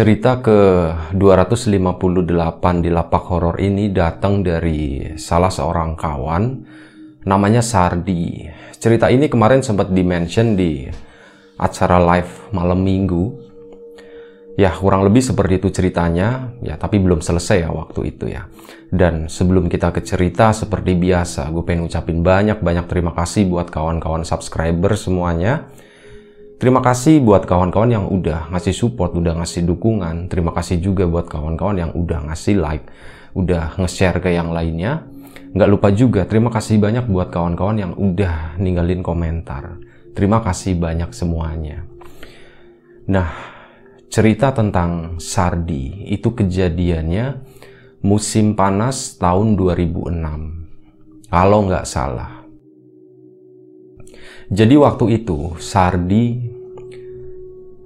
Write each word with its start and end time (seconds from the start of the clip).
Cerita 0.00 0.40
ke 0.40 0.56
258 1.12 1.76
di 2.80 2.88
lapak 2.88 3.20
horor 3.28 3.60
ini 3.60 3.92
datang 3.92 4.40
dari 4.40 5.12
salah 5.20 5.52
seorang 5.52 5.92
kawan 5.92 6.56
namanya 7.28 7.60
Sardi. 7.60 8.48
Cerita 8.80 9.12
ini 9.12 9.28
kemarin 9.28 9.60
sempat 9.60 9.92
dimention 9.92 10.56
di 10.56 10.88
acara 11.60 12.00
live 12.00 12.48
malam 12.56 12.80
minggu. 12.80 13.44
Ya 14.56 14.72
kurang 14.72 15.04
lebih 15.04 15.20
seperti 15.20 15.60
itu 15.60 15.68
ceritanya, 15.68 16.56
ya 16.64 16.80
tapi 16.80 16.96
belum 16.96 17.20
selesai 17.20 17.68
ya 17.68 17.68
waktu 17.68 18.16
itu 18.16 18.32
ya. 18.32 18.48
Dan 18.88 19.28
sebelum 19.28 19.68
kita 19.68 19.92
ke 19.92 20.00
cerita 20.00 20.56
seperti 20.56 20.96
biasa, 20.96 21.52
gue 21.52 21.60
pengen 21.60 21.84
ucapin 21.84 22.24
banyak-banyak 22.24 22.88
terima 22.88 23.12
kasih 23.12 23.52
buat 23.52 23.68
kawan-kawan 23.68 24.24
subscriber 24.24 24.96
semuanya 24.96 25.68
Terima 26.60 26.84
kasih 26.84 27.24
buat 27.24 27.48
kawan-kawan 27.48 27.88
yang 27.88 28.04
udah 28.12 28.52
ngasih 28.52 28.76
support, 28.76 29.16
udah 29.16 29.32
ngasih 29.40 29.64
dukungan. 29.64 30.28
Terima 30.28 30.52
kasih 30.52 30.76
juga 30.76 31.08
buat 31.08 31.24
kawan-kawan 31.24 31.80
yang 31.80 31.92
udah 31.96 32.28
ngasih 32.28 32.60
like, 32.60 32.84
udah 33.32 33.80
nge-share 33.80 34.20
ke 34.20 34.36
yang 34.36 34.52
lainnya. 34.52 35.08
Nggak 35.56 35.70
lupa 35.72 35.88
juga, 35.88 36.28
terima 36.28 36.52
kasih 36.52 36.76
banyak 36.76 37.08
buat 37.08 37.32
kawan-kawan 37.32 37.80
yang 37.80 37.92
udah 37.96 38.60
ninggalin 38.60 39.00
komentar. 39.00 39.80
Terima 40.12 40.44
kasih 40.44 40.76
banyak 40.76 41.08
semuanya. 41.16 41.88
Nah, 43.08 43.32
cerita 44.12 44.52
tentang 44.52 45.16
Sardi 45.16 46.12
itu 46.12 46.28
kejadiannya 46.36 47.40
musim 48.04 48.52
panas 48.52 49.16
tahun 49.16 49.56
2006. 49.56 51.32
Kalau 51.32 51.60
nggak 51.64 51.88
salah. 51.88 52.39
Jadi 54.50 54.74
waktu 54.74 55.22
itu 55.22 55.54
Sardi 55.62 56.34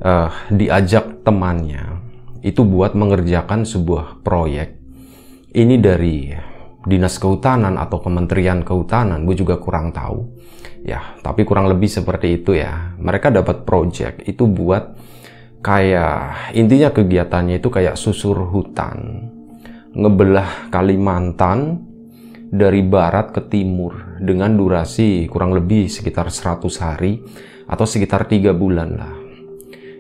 uh, 0.01 0.33
diajak 0.49 1.21
temannya 1.21 2.01
itu 2.41 2.65
buat 2.65 2.97
mengerjakan 2.97 3.69
sebuah 3.69 4.25
proyek. 4.25 4.81
Ini 5.53 5.77
dari 5.77 6.33
dinas 6.89 7.21
kehutanan 7.21 7.77
atau 7.77 8.01
kementerian 8.01 8.65
kehutanan, 8.65 9.29
gue 9.29 9.37
juga 9.37 9.61
kurang 9.61 9.93
tahu. 9.93 10.25
Ya, 10.85 11.17
tapi 11.21 11.45
kurang 11.45 11.69
lebih 11.69 11.89
seperti 11.89 12.41
itu 12.41 12.57
ya. 12.57 12.97
Mereka 12.97 13.29
dapat 13.29 13.69
proyek 13.69 14.25
itu 14.25 14.49
buat 14.49 14.97
kayak 15.61 16.53
intinya 16.57 16.93
kegiatannya 16.93 17.61
itu 17.61 17.69
kayak 17.69 17.97
susur 18.01 18.41
hutan, 18.53 19.29
ngebelah 19.93 20.69
Kalimantan 20.69 21.93
dari 22.55 22.87
barat 22.87 23.35
ke 23.35 23.43
timur 23.51 24.23
dengan 24.23 24.55
durasi 24.55 25.27
kurang 25.27 25.51
lebih 25.51 25.91
sekitar 25.91 26.31
100 26.31 26.63
hari 26.79 27.19
atau 27.67 27.83
sekitar 27.83 28.31
tiga 28.31 28.55
bulan 28.55 28.95
lah. 28.95 29.15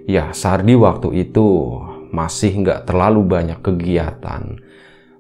Ya, 0.07 0.31
Sardi 0.31 0.79
waktu 0.79 1.27
itu 1.27 1.47
masih 2.15 2.63
nggak 2.63 2.87
terlalu 2.87 3.27
banyak 3.27 3.59
kegiatan. 3.59 4.63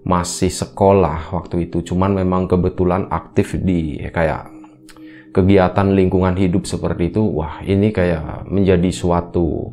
Masih 0.04 0.52
sekolah 0.52 1.32
waktu 1.32 1.66
itu, 1.66 1.80
cuman 1.80 2.20
memang 2.20 2.44
kebetulan 2.44 3.08
aktif 3.08 3.56
di 3.56 3.96
ya, 3.98 4.12
kayak 4.12 4.52
kegiatan 5.32 5.96
lingkungan 5.96 6.36
hidup 6.36 6.68
seperti 6.68 7.08
itu. 7.08 7.24
Wah, 7.24 7.64
ini 7.64 7.88
kayak 7.88 8.46
menjadi 8.46 8.92
suatu 8.92 9.72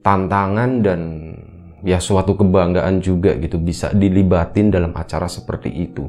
tantangan 0.00 0.80
dan 0.80 1.00
ya 1.84 2.00
suatu 2.00 2.34
kebanggaan 2.40 3.04
juga 3.04 3.36
gitu 3.36 3.60
bisa 3.60 3.92
dilibatin 3.92 4.72
dalam 4.72 4.96
acara 4.96 5.28
seperti 5.28 5.68
itu. 5.68 6.08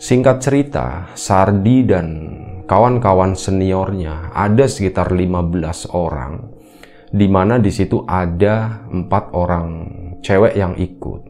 Singkat 0.00 0.40
cerita, 0.40 1.12
Sardi 1.12 1.84
dan 1.84 2.08
kawan-kawan 2.64 3.36
seniornya 3.36 4.32
ada 4.32 4.64
sekitar 4.64 5.12
15 5.12 5.92
orang 5.92 6.40
di 7.12 7.28
mana 7.28 7.60
di 7.60 7.68
situ 7.68 8.08
ada 8.08 8.86
empat 8.88 9.36
orang 9.36 9.68
cewek 10.24 10.56
yang 10.56 10.72
ikut. 10.80 11.20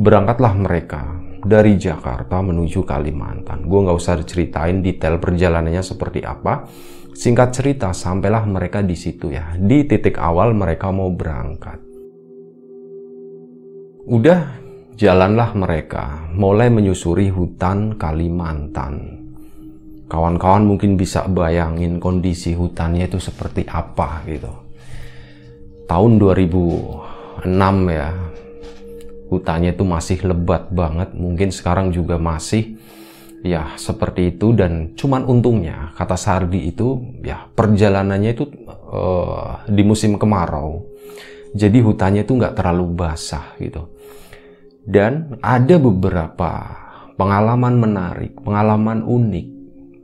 Berangkatlah 0.00 0.56
mereka 0.56 1.20
dari 1.44 1.76
Jakarta 1.76 2.40
menuju 2.40 2.88
Kalimantan. 2.88 3.68
Gue 3.68 3.84
nggak 3.84 3.98
usah 4.00 4.16
ceritain 4.24 4.80
detail 4.80 5.20
perjalanannya 5.20 5.84
seperti 5.84 6.24
apa. 6.24 6.64
Singkat 7.12 7.48
cerita, 7.52 7.92
sampailah 7.92 8.48
mereka 8.48 8.80
di 8.80 8.96
situ 8.96 9.28
ya. 9.28 9.52
Di 9.60 9.84
titik 9.84 10.16
awal 10.16 10.56
mereka 10.56 10.88
mau 10.88 11.12
berangkat. 11.12 11.84
Udah 14.08 14.63
jalanlah 14.94 15.50
mereka 15.58 16.30
mulai 16.30 16.70
menyusuri 16.70 17.26
hutan 17.30 17.98
Kalimantan. 17.98 19.26
Kawan-kawan 20.06 20.62
mungkin 20.62 20.94
bisa 20.94 21.26
bayangin 21.26 21.98
kondisi 21.98 22.54
hutannya 22.54 23.10
itu 23.10 23.18
seperti 23.18 23.66
apa 23.66 24.22
gitu. 24.30 24.52
Tahun 25.90 26.12
2006 26.22 27.50
ya 27.90 28.08
hutannya 29.32 29.70
itu 29.74 29.82
masih 29.82 30.18
lebat 30.22 30.70
banget. 30.70 31.10
Mungkin 31.18 31.50
sekarang 31.50 31.90
juga 31.90 32.14
masih 32.14 32.78
ya 33.42 33.74
seperti 33.74 34.38
itu. 34.38 34.54
Dan 34.54 34.94
cuman 34.94 35.26
untungnya 35.26 35.90
kata 35.98 36.14
Sardi 36.14 36.70
itu 36.70 37.02
ya 37.26 37.50
perjalanannya 37.50 38.30
itu 38.30 38.46
uh, 38.94 39.66
di 39.66 39.82
musim 39.82 40.14
kemarau. 40.14 40.86
Jadi 41.50 41.82
hutannya 41.82 42.22
itu 42.22 42.38
nggak 42.38 42.54
terlalu 42.54 42.86
basah 42.94 43.58
gitu 43.58 43.93
dan 44.84 45.40
ada 45.40 45.80
beberapa 45.80 46.52
pengalaman 47.16 47.74
menarik 47.80 48.32
pengalaman 48.40 49.04
unik 49.04 49.46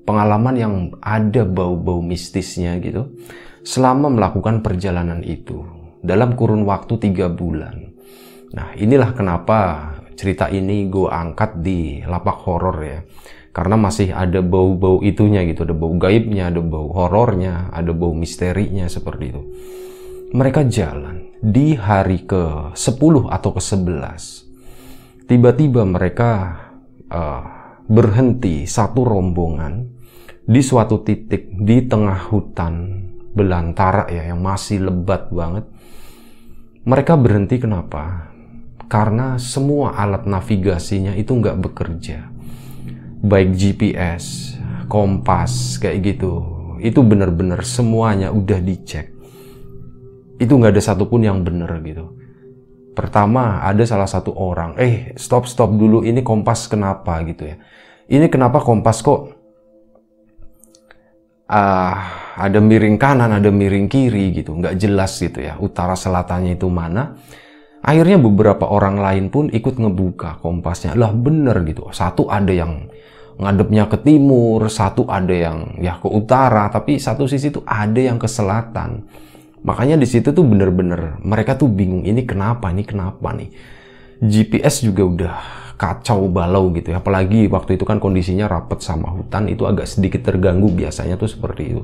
pengalaman 0.09 0.55
yang 0.57 0.75
ada 1.05 1.45
bau-bau 1.47 2.03
mistisnya 2.03 2.81
gitu 2.83 3.15
selama 3.63 4.09
melakukan 4.09 4.65
perjalanan 4.65 5.21
itu 5.23 5.63
dalam 6.01 6.33
kurun 6.35 6.65
waktu 6.65 6.97
tiga 6.97 7.29
bulan. 7.29 7.93
Nah 8.57 8.75
inilah 8.75 9.13
kenapa 9.13 9.59
cerita 10.17 10.49
ini 10.51 10.89
gue 10.89 11.07
angkat 11.07 11.61
di 11.61 12.03
lapak 12.05 12.45
horor 12.45 12.77
ya. 12.83 13.01
Karena 13.51 13.75
masih 13.75 14.15
ada 14.15 14.39
bau-bau 14.47 15.03
itunya 15.03 15.43
gitu, 15.43 15.67
ada 15.67 15.75
bau 15.75 15.91
gaibnya, 15.99 16.55
ada 16.55 16.63
bau 16.63 16.87
horornya, 16.95 17.67
ada 17.75 17.91
bau 17.91 18.15
misterinya 18.15 18.87
seperti 18.87 19.25
itu. 19.35 19.43
Mereka 20.31 20.71
jalan 20.71 21.35
di 21.43 21.75
hari 21.75 22.23
ke 22.31 22.71
10 22.79 23.27
atau 23.27 23.51
ke 23.51 23.59
11. 23.59 24.50
Tiba-tiba 25.31 25.87
mereka 25.87 26.59
uh, 27.07 27.43
berhenti 27.87 28.67
satu 28.67 29.07
rombongan 29.07 29.87
di 30.43 30.59
suatu 30.59 31.07
titik 31.07 31.55
di 31.55 31.87
tengah 31.87 32.35
hutan 32.35 33.07
belantara 33.31 34.11
ya 34.11 34.27
yang 34.27 34.43
masih 34.43 34.91
lebat 34.91 35.31
banget. 35.31 35.71
Mereka 36.83 37.15
berhenti 37.15 37.63
kenapa? 37.63 38.35
Karena 38.91 39.39
semua 39.39 39.95
alat 39.95 40.27
navigasinya 40.27 41.15
itu 41.15 41.31
nggak 41.31 41.63
bekerja. 41.63 42.27
Baik 43.23 43.55
GPS, 43.55 44.59
kompas, 44.91 45.79
kayak 45.79 46.11
gitu. 46.11 46.43
Itu 46.83 47.07
benar-benar 47.07 47.63
semuanya 47.63 48.35
udah 48.35 48.59
dicek. 48.59 49.15
Itu 50.43 50.59
nggak 50.59 50.75
ada 50.75 50.83
satupun 50.83 51.23
yang 51.23 51.47
benar 51.47 51.79
gitu. 51.87 52.19
Pertama 52.91 53.63
ada 53.63 53.87
salah 53.87 54.11
satu 54.11 54.35
orang, 54.35 54.75
eh 54.75 55.15
stop 55.15 55.47
stop 55.47 55.71
dulu 55.71 56.03
ini 56.03 56.27
kompas 56.27 56.67
kenapa 56.67 57.23
gitu 57.23 57.47
ya. 57.47 57.57
Ini 58.11 58.27
kenapa 58.27 58.59
kompas 58.59 58.99
kok 58.99 59.21
uh, 61.47 61.95
ada 62.35 62.59
miring 62.59 62.99
kanan, 62.99 63.31
ada 63.31 63.51
miring 63.55 63.87
kiri 63.87 64.35
gitu, 64.35 64.59
nggak 64.59 64.75
jelas 64.75 65.15
gitu 65.23 65.39
ya, 65.39 65.55
utara 65.63 65.95
selatannya 65.95 66.59
itu 66.59 66.67
mana. 66.67 67.15
Akhirnya 67.81 68.21
beberapa 68.21 68.69
orang 68.69 69.01
lain 69.01 69.33
pun 69.33 69.49
ikut 69.49 69.79
ngebuka 69.79 70.43
kompasnya, 70.43 70.99
lah 70.99 71.15
bener 71.15 71.63
gitu. 71.65 71.89
Satu 71.95 72.27
ada 72.27 72.53
yang 72.53 72.91
ngadepnya 73.41 73.89
ke 73.89 74.03
timur, 74.05 74.69
satu 74.69 75.09
ada 75.09 75.33
yang 75.33 75.79
ya 75.81 75.97
ke 75.97 76.11
utara, 76.11 76.69
tapi 76.69 77.01
satu 77.01 77.25
sisi 77.25 77.49
tuh 77.49 77.65
ada 77.65 77.97
yang 77.97 78.21
ke 78.21 78.29
selatan. 78.29 79.09
Makanya 79.61 80.01
di 80.01 80.09
situ 80.09 80.33
tuh 80.33 80.45
bener-bener 80.45 81.21
mereka 81.21 81.57
tuh 81.57 81.69
bingung 81.69 82.09
ini 82.09 82.25
kenapa, 82.25 82.73
ini 82.73 82.85
kenapa 82.85 83.37
nih. 83.37 83.51
GPS 84.21 84.85
juga 84.85 85.03
udah 85.05 85.35
kacau 85.81 86.29
balau 86.29 86.69
gitu 86.77 86.93
ya. 86.93 87.01
Apalagi 87.01 87.49
waktu 87.49 87.81
itu 87.81 87.85
kan 87.89 87.97
kondisinya 87.97 88.49
rapet 88.49 88.85
sama 88.85 89.09
hutan 89.13 89.49
itu 89.49 89.65
agak 89.65 89.89
sedikit 89.89 90.21
terganggu 90.25 90.69
biasanya 90.69 91.17
tuh 91.17 91.29
seperti 91.29 91.63
itu. 91.77 91.83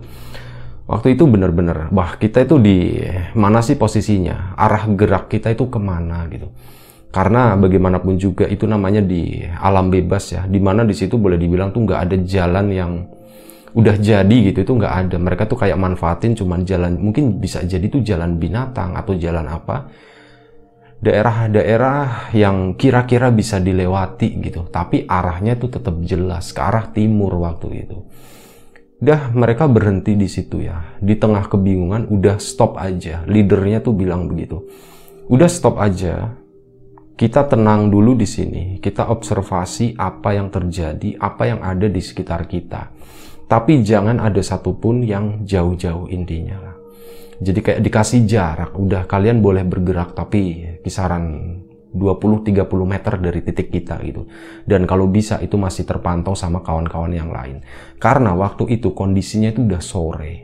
Waktu 0.86 1.18
itu 1.18 1.26
bener-bener, 1.26 1.90
wah 1.90 2.14
kita 2.14 2.46
itu 2.46 2.62
di 2.62 3.02
mana 3.34 3.58
sih 3.58 3.74
posisinya, 3.74 4.54
arah 4.54 4.86
gerak 4.86 5.26
kita 5.26 5.50
itu 5.50 5.66
ke 5.66 5.82
mana 5.82 6.30
gitu. 6.30 6.46
Karena 7.10 7.58
bagaimanapun 7.58 8.14
juga 8.20 8.46
itu 8.46 8.70
namanya 8.70 9.02
di 9.02 9.42
alam 9.42 9.90
bebas 9.90 10.36
ya, 10.36 10.46
di 10.46 10.62
mana 10.62 10.86
di 10.86 10.94
situ 10.94 11.18
boleh 11.18 11.40
dibilang 11.40 11.74
tuh 11.74 11.90
nggak 11.90 12.00
ada 12.06 12.16
jalan 12.22 12.66
yang 12.70 12.92
udah 13.72 13.96
jadi 13.98 14.36
gitu 14.52 14.62
itu 14.62 14.72
nggak 14.76 14.94
ada. 15.08 15.16
Mereka 15.16 15.48
tuh 15.50 15.58
kayak 15.58 15.80
manfaatin 15.80 16.36
cuman 16.38 16.62
jalan, 16.62 17.00
mungkin 17.00 17.40
bisa 17.40 17.64
jadi 17.66 17.88
tuh 17.88 18.04
jalan 18.04 18.38
binatang 18.38 18.94
atau 18.94 19.16
jalan 19.18 19.48
apa 19.48 19.90
daerah-daerah 20.96 22.32
yang 22.32 22.72
kira-kira 22.72 23.28
bisa 23.28 23.60
dilewati 23.60 24.40
gitu, 24.40 24.64
tapi 24.72 25.04
arahnya 25.04 25.60
itu 25.60 25.68
tetap 25.68 25.92
jelas 26.00 26.56
ke 26.56 26.60
arah 26.60 26.88
timur 26.88 27.36
waktu 27.36 27.84
itu. 27.84 27.98
Udah 28.96 29.28
mereka 29.36 29.68
berhenti 29.68 30.16
di 30.16 30.24
situ 30.24 30.64
ya, 30.64 30.96
di 30.96 31.20
tengah 31.20 31.52
kebingungan 31.52 32.08
udah 32.08 32.40
stop 32.40 32.80
aja. 32.80 33.28
Leadernya 33.28 33.84
tuh 33.84 33.92
bilang 33.92 34.24
begitu. 34.24 34.64
Udah 35.28 35.52
stop 35.52 35.76
aja. 35.76 36.32
Kita 37.12 37.44
tenang 37.44 37.92
dulu 37.92 38.16
di 38.16 38.24
sini. 38.24 38.80
Kita 38.80 39.12
observasi 39.12 40.00
apa 40.00 40.32
yang 40.32 40.48
terjadi, 40.48 41.12
apa 41.20 41.44
yang 41.44 41.60
ada 41.60 41.92
di 41.92 42.00
sekitar 42.00 42.48
kita. 42.48 42.88
Tapi 43.46 43.86
jangan 43.86 44.18
ada 44.18 44.42
satupun 44.42 45.06
yang 45.06 45.46
jauh-jauh 45.46 46.10
intinya 46.10 46.58
lah. 46.58 46.76
Jadi 47.36 47.60
kayak 47.62 47.80
dikasih 47.84 48.26
jarak, 48.26 48.72
udah 48.74 49.06
kalian 49.06 49.44
boleh 49.44 49.62
bergerak 49.62 50.16
tapi 50.16 50.66
kisaran 50.82 51.54
20-30 51.94 52.66
meter 52.84 53.14
dari 53.22 53.40
titik 53.46 53.68
kita 53.72 54.02
gitu. 54.02 54.26
Dan 54.66 54.84
kalau 54.84 55.06
bisa 55.06 55.38
itu 55.40 55.54
masih 55.56 55.86
terpantau 55.88 56.34
sama 56.34 56.60
kawan-kawan 56.60 57.12
yang 57.14 57.30
lain. 57.30 57.62
Karena 58.02 58.34
waktu 58.36 58.80
itu 58.80 58.92
kondisinya 58.92 59.54
itu 59.54 59.64
udah 59.64 59.82
sore. 59.84 60.34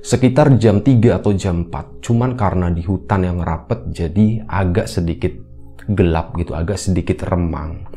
Sekitar 0.00 0.56
jam 0.56 0.80
3 0.80 1.20
atau 1.20 1.36
jam 1.36 1.68
4. 1.68 2.00
Cuman 2.00 2.32
karena 2.32 2.72
di 2.72 2.80
hutan 2.80 3.20
yang 3.26 3.44
rapet 3.44 3.92
jadi 3.92 4.48
agak 4.48 4.88
sedikit 4.88 5.36
gelap 5.90 6.32
gitu, 6.40 6.56
agak 6.56 6.80
sedikit 6.80 7.26
remang. 7.28 7.89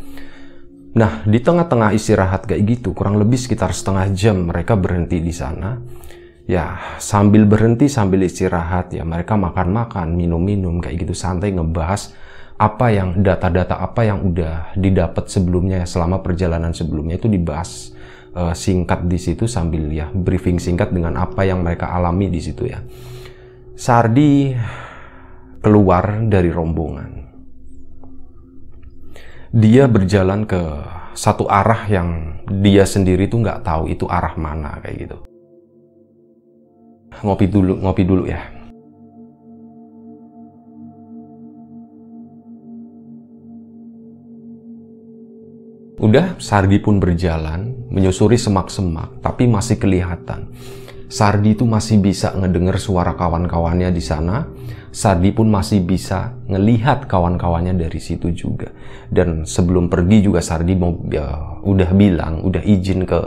Nah, 0.93 1.25
di 1.25 1.41
tengah-tengah 1.41 1.89
istirahat 1.97 2.45
kayak 2.45 2.61
gitu, 2.69 2.93
kurang 2.93 3.17
lebih 3.17 3.41
sekitar 3.41 3.73
setengah 3.73 4.13
jam 4.13 4.45
mereka 4.45 4.77
berhenti 4.77 5.17
di 5.17 5.33
sana. 5.33 5.81
Ya 6.43 6.75
sambil 6.99 7.47
berhenti 7.47 7.87
sambil 7.87 8.27
istirahat 8.27 8.91
ya 8.91 9.07
mereka 9.07 9.39
makan-makan 9.39 10.11
minum-minum 10.11 10.83
kayak 10.83 11.07
gitu 11.07 11.15
santai 11.15 11.55
ngebahas 11.55 12.11
apa 12.59 12.91
yang 12.91 13.23
data-data 13.23 13.79
apa 13.79 14.03
yang 14.03 14.27
udah 14.27 14.75
didapat 14.75 15.31
sebelumnya 15.31 15.81
ya 15.83 15.87
selama 15.87 16.19
perjalanan 16.19 16.75
sebelumnya 16.75 17.15
itu 17.15 17.31
dibahas 17.31 17.95
uh, 18.35 18.51
singkat 18.51 19.07
di 19.07 19.15
situ 19.15 19.47
sambil 19.47 19.87
ya 19.87 20.11
briefing 20.11 20.59
singkat 20.59 20.91
dengan 20.91 21.15
apa 21.15 21.47
yang 21.47 21.63
mereka 21.63 21.95
alami 21.95 22.27
di 22.27 22.43
situ 22.43 22.67
ya. 22.67 22.83
Sardi 23.79 24.51
keluar 25.63 26.27
dari 26.27 26.51
rombongan 26.51 27.22
dia 29.53 29.85
berjalan 29.85 30.49
ke 30.49 30.61
satu 31.13 31.45
arah 31.45 31.85
yang 31.85 32.41
dia 32.49 32.89
sendiri 32.89 33.29
tuh 33.29 33.45
nggak 33.45 33.61
tahu 33.61 33.85
itu 33.85 34.09
arah 34.09 34.33
mana 34.33 34.81
kayak 34.81 35.05
gitu 35.05 35.17
ngopi 37.21 37.45
dulu, 37.45 37.73
ngopi 37.77 38.03
dulu 38.03 38.23
ya. 38.25 38.41
Udah, 46.03 46.35
Sardi 46.35 46.83
pun 46.83 46.99
berjalan, 46.99 47.71
menyusuri 47.87 48.35
semak-semak, 48.35 49.23
tapi 49.23 49.47
masih 49.47 49.79
kelihatan. 49.79 50.51
Sardi 51.13 51.53
itu 51.53 51.69
masih 51.69 52.01
bisa 52.01 52.33
ngedenger 52.33 52.81
suara 52.81 53.13
kawan-kawannya 53.13 53.93
di 53.93 54.01
sana. 54.01 54.49
Sardi 54.89 55.29
pun 55.29 55.45
masih 55.45 55.85
bisa 55.85 56.33
ngelihat 56.49 57.05
kawan-kawannya 57.05 57.77
dari 57.77 58.01
situ 58.01 58.33
juga. 58.33 58.73
Dan 59.13 59.45
sebelum 59.45 59.93
pergi 59.93 60.25
juga 60.25 60.41
Sardi 60.41 60.73
mau 60.73 60.97
ya, 61.05 61.61
udah 61.61 61.93
bilang, 61.93 62.41
udah 62.41 62.65
izin 62.65 63.05
ke 63.05 63.19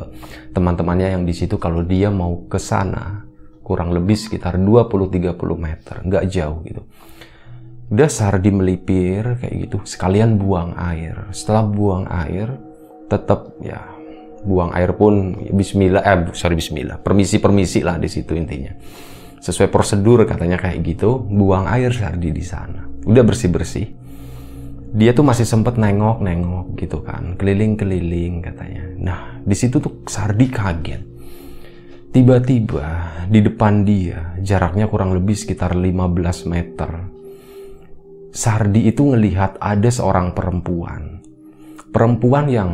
teman-temannya 0.50 1.14
yang 1.14 1.22
di 1.22 1.30
situ 1.30 1.62
kalau 1.62 1.86
dia 1.86 2.10
mau 2.10 2.50
ke 2.50 2.58
sana 2.58 3.22
kurang 3.62 3.94
lebih 3.94 4.18
sekitar 4.18 4.58
20-30 4.58 5.38
meter, 5.54 5.94
nggak 6.02 6.24
jauh 6.26 6.58
gitu. 6.66 6.82
Udah 7.94 8.10
Sardi 8.10 8.50
melipir 8.50 9.38
kayak 9.38 9.70
gitu, 9.70 9.78
sekalian 9.86 10.42
buang 10.42 10.74
air. 10.74 11.30
Setelah 11.30 11.62
buang 11.62 12.10
air, 12.10 12.50
tetap 13.06 13.54
ya 13.62 13.95
buang 14.46 14.70
air 14.72 14.94
pun 14.94 15.34
Bismillah, 15.50 16.06
eh 16.06 16.30
sorry 16.32 16.54
Bismillah, 16.54 17.02
permisi-permisi 17.02 17.82
lah 17.82 17.98
di 17.98 18.06
situ 18.06 18.38
intinya. 18.38 18.70
Sesuai 19.42 19.68
prosedur 19.68 20.22
katanya 20.24 20.56
kayak 20.56 20.80
gitu, 20.86 21.18
buang 21.26 21.66
air 21.66 21.90
Sardi 21.90 22.30
di 22.30 22.42
sana. 22.46 22.86
Udah 23.04 23.22
bersih-bersih. 23.26 24.06
Dia 24.96 25.12
tuh 25.12 25.26
masih 25.26 25.44
sempet 25.44 25.76
nengok-nengok 25.76 26.78
gitu 26.78 27.02
kan, 27.02 27.34
keliling-keliling 27.36 28.40
katanya. 28.40 28.84
Nah, 28.96 29.20
di 29.42 29.52
situ 29.52 29.82
tuh 29.82 30.06
Sardi 30.08 30.48
kaget 30.48 31.16
Tiba-tiba 32.16 33.12
di 33.28 33.44
depan 33.44 33.84
dia, 33.84 34.32
jaraknya 34.40 34.88
kurang 34.88 35.12
lebih 35.12 35.36
sekitar 35.36 35.76
15 35.76 36.48
meter. 36.48 37.12
Sardi 38.32 38.88
itu 38.88 39.12
ngelihat 39.12 39.60
ada 39.60 39.92
seorang 39.92 40.32
perempuan. 40.32 41.20
Perempuan 41.92 42.48
yang 42.48 42.70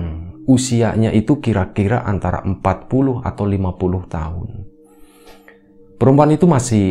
usianya 0.47 1.15
itu 1.15 1.39
kira-kira 1.39 2.03
antara 2.03 2.43
40 2.43 3.23
atau 3.23 3.45
50 3.47 4.07
tahun. 4.11 4.49
Perempuan 5.99 6.35
itu 6.35 6.51
masih 6.51 6.91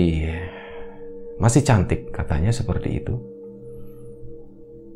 masih 1.42 1.62
cantik 1.65 2.15
katanya 2.15 2.53
seperti 2.56 3.03
itu. 3.03 3.15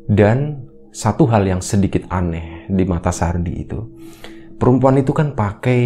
Dan 0.06 0.68
satu 0.94 1.26
hal 1.28 1.44
yang 1.44 1.60
sedikit 1.60 2.08
aneh 2.08 2.64
di 2.70 2.86
mata 2.86 3.12
Sardi 3.12 3.66
itu, 3.66 3.82
perempuan 4.56 4.96
itu 4.96 5.12
kan 5.12 5.36
pakai 5.36 5.82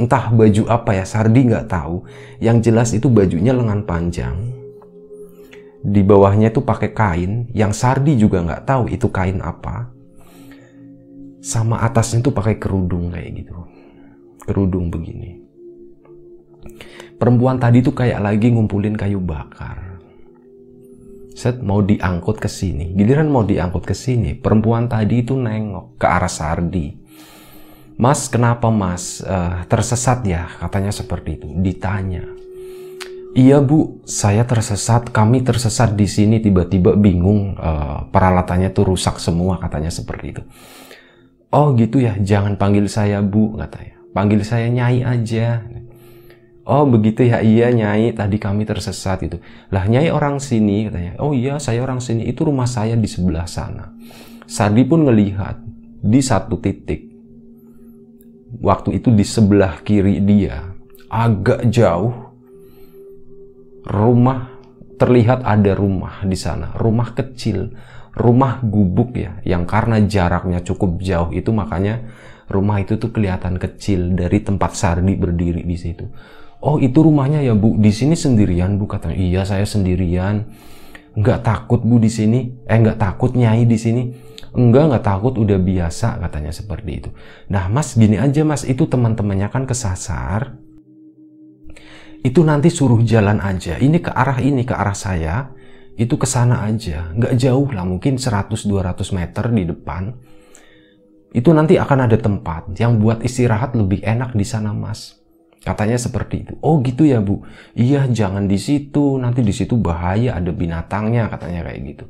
entah 0.00 0.32
baju 0.32 0.66
apa 0.66 0.90
ya 0.98 1.04
Sardi 1.06 1.46
nggak 1.46 1.68
tahu 1.70 2.02
yang 2.42 2.58
jelas 2.58 2.90
itu 2.96 3.06
bajunya 3.06 3.54
lengan 3.54 3.86
panjang 3.86 4.60
di 5.80 6.04
bawahnya 6.04 6.52
itu 6.52 6.60
pakai 6.60 6.90
kain 6.92 7.32
yang 7.56 7.72
Sardi 7.72 8.20
juga 8.20 8.44
nggak 8.44 8.68
tahu 8.68 8.84
itu 8.92 9.08
kain 9.08 9.40
apa 9.40 9.88
sama 11.40 11.80
atasnya 11.84 12.20
tuh 12.20 12.32
pakai 12.36 12.60
kerudung 12.60 13.12
kayak 13.12 13.30
gitu 13.44 13.56
kerudung 14.44 14.92
begini 14.92 15.40
perempuan 17.16 17.56
tadi 17.56 17.80
tuh 17.80 17.96
kayak 17.96 18.20
lagi 18.20 18.52
ngumpulin 18.52 18.96
kayu 18.96 19.20
bakar 19.20 20.00
set 21.34 21.64
mau 21.64 21.80
diangkut 21.80 22.36
ke 22.36 22.48
sini 22.48 22.92
giliran 22.92 23.32
mau 23.32 23.44
diangkut 23.44 23.84
ke 23.88 23.96
sini 23.96 24.36
perempuan 24.36 24.86
tadi 24.86 25.24
itu 25.24 25.32
nengok 25.32 25.96
ke 25.96 26.06
arah 26.06 26.28
Sardi 26.28 27.00
Mas, 28.00 28.32
kenapa 28.32 28.72
mas 28.72 29.20
uh, 29.20 29.60
tersesat 29.68 30.24
ya? 30.24 30.48
Katanya 30.56 30.88
seperti 30.88 31.36
itu. 31.36 31.52
Ditanya. 31.52 32.24
Iya 33.36 33.60
bu, 33.60 34.00
saya 34.08 34.48
tersesat. 34.48 35.12
Kami 35.12 35.44
tersesat 35.44 35.92
di 35.92 36.08
sini 36.08 36.40
tiba-tiba 36.40 36.96
bingung. 36.96 37.60
Uh, 37.60 38.08
peralatannya 38.08 38.72
tuh 38.72 38.88
rusak 38.88 39.20
semua 39.20 39.60
katanya 39.60 39.92
seperti 39.92 40.32
itu. 40.32 40.42
Oh 41.50 41.74
gitu 41.74 41.98
ya, 41.98 42.14
jangan 42.18 42.54
panggil 42.54 42.86
saya 42.86 43.18
bu 43.22 43.58
katanya. 43.58 43.98
Panggil 44.14 44.40
saya 44.46 44.70
nyai 44.70 45.02
aja. 45.02 45.66
Oh 46.62 46.86
begitu 46.86 47.26
ya, 47.26 47.42
iya 47.42 47.74
nyai. 47.74 48.14
Tadi 48.14 48.38
kami 48.38 48.62
tersesat 48.62 49.26
itu. 49.26 49.42
Lah 49.74 49.86
nyai 49.90 50.14
orang 50.14 50.38
sini 50.38 50.86
katanya. 50.86 51.18
Oh 51.18 51.34
iya, 51.34 51.58
saya 51.58 51.82
orang 51.82 51.98
sini. 51.98 52.26
Itu 52.30 52.46
rumah 52.46 52.70
saya 52.70 52.94
di 52.94 53.10
sebelah 53.10 53.50
sana. 53.50 53.90
Sardi 54.46 54.86
pun 54.86 55.06
ngelihat 55.06 55.58
di 56.00 56.20
satu 56.24 56.56
titik 56.58 57.10
waktu 58.58 58.98
itu 58.98 59.14
di 59.14 59.22
sebelah 59.22 59.84
kiri 59.84 60.18
dia 60.24 60.74
agak 61.06 61.68
jauh 61.70 62.32
rumah 63.86 64.50
terlihat 64.98 65.46
ada 65.46 65.76
rumah 65.76 66.24
di 66.26 66.34
sana 66.34 66.74
rumah 66.74 67.14
kecil 67.14 67.70
rumah 68.16 68.58
gubuk 68.62 69.14
ya 69.14 69.38
yang 69.46 69.68
karena 69.68 70.02
jaraknya 70.02 70.62
cukup 70.66 70.98
jauh 70.98 71.30
itu 71.30 71.50
makanya 71.54 72.02
rumah 72.50 72.82
itu 72.82 72.98
tuh 72.98 73.14
kelihatan 73.14 73.56
kecil 73.56 74.18
dari 74.18 74.42
tempat 74.42 74.74
Sardi 74.74 75.14
berdiri 75.14 75.62
di 75.62 75.76
situ 75.78 76.10
oh 76.60 76.76
itu 76.82 76.98
rumahnya 77.00 77.40
ya 77.40 77.54
bu 77.54 77.78
di 77.78 77.94
sini 77.94 78.18
sendirian 78.18 78.76
bu 78.76 78.90
katanya 78.90 79.16
iya 79.16 79.42
saya 79.46 79.62
sendirian 79.62 80.50
nggak 81.14 81.40
takut 81.46 81.80
bu 81.82 82.02
di 82.02 82.10
sini 82.10 82.50
eh 82.66 82.78
nggak 82.78 82.98
takut 82.98 83.34
nyai 83.38 83.66
di 83.66 83.78
sini 83.78 84.02
Enggak, 84.50 84.90
nggak 84.90 85.04
takut, 85.06 85.34
udah 85.38 85.62
biasa 85.62 86.18
katanya 86.18 86.50
seperti 86.50 86.90
itu. 86.98 87.10
Nah, 87.54 87.70
mas 87.70 87.94
gini 87.94 88.18
aja 88.18 88.42
mas, 88.42 88.66
itu 88.66 88.82
teman-temannya 88.82 89.46
kan 89.46 89.62
kesasar. 89.62 90.58
Itu 92.26 92.42
nanti 92.42 92.66
suruh 92.66 92.98
jalan 93.06 93.38
aja. 93.38 93.78
Ini 93.78 94.02
ke 94.02 94.10
arah 94.10 94.42
ini, 94.42 94.66
ke 94.66 94.74
arah 94.74 94.96
saya. 94.96 95.54
Itu 96.00 96.16
ke 96.16 96.24
sana 96.24 96.64
aja, 96.64 97.12
nggak 97.12 97.36
jauh 97.36 97.68
lah, 97.76 97.84
mungkin 97.84 98.16
100-200 98.16 99.12
meter 99.12 99.44
di 99.52 99.64
depan. 99.68 100.16
Itu 101.30 101.52
nanti 101.52 101.76
akan 101.76 102.08
ada 102.08 102.16
tempat 102.16 102.72
yang 102.80 102.96
buat 102.96 103.20
istirahat 103.20 103.76
lebih 103.76 104.00
enak 104.00 104.32
di 104.32 104.42
sana, 104.48 104.72
Mas. 104.72 105.20
Katanya 105.60 106.00
seperti 106.00 106.48
itu. 106.48 106.54
Oh 106.64 106.80
gitu 106.80 107.04
ya 107.04 107.20
bu. 107.20 107.44
Iya 107.76 108.08
jangan 108.08 108.48
di 108.48 108.56
situ. 108.56 109.20
Nanti 109.20 109.44
di 109.44 109.52
situ 109.52 109.76
bahaya 109.76 110.40
ada 110.40 110.48
binatangnya 110.56 111.28
katanya 111.28 111.68
kayak 111.68 111.80
gitu. 111.84 112.04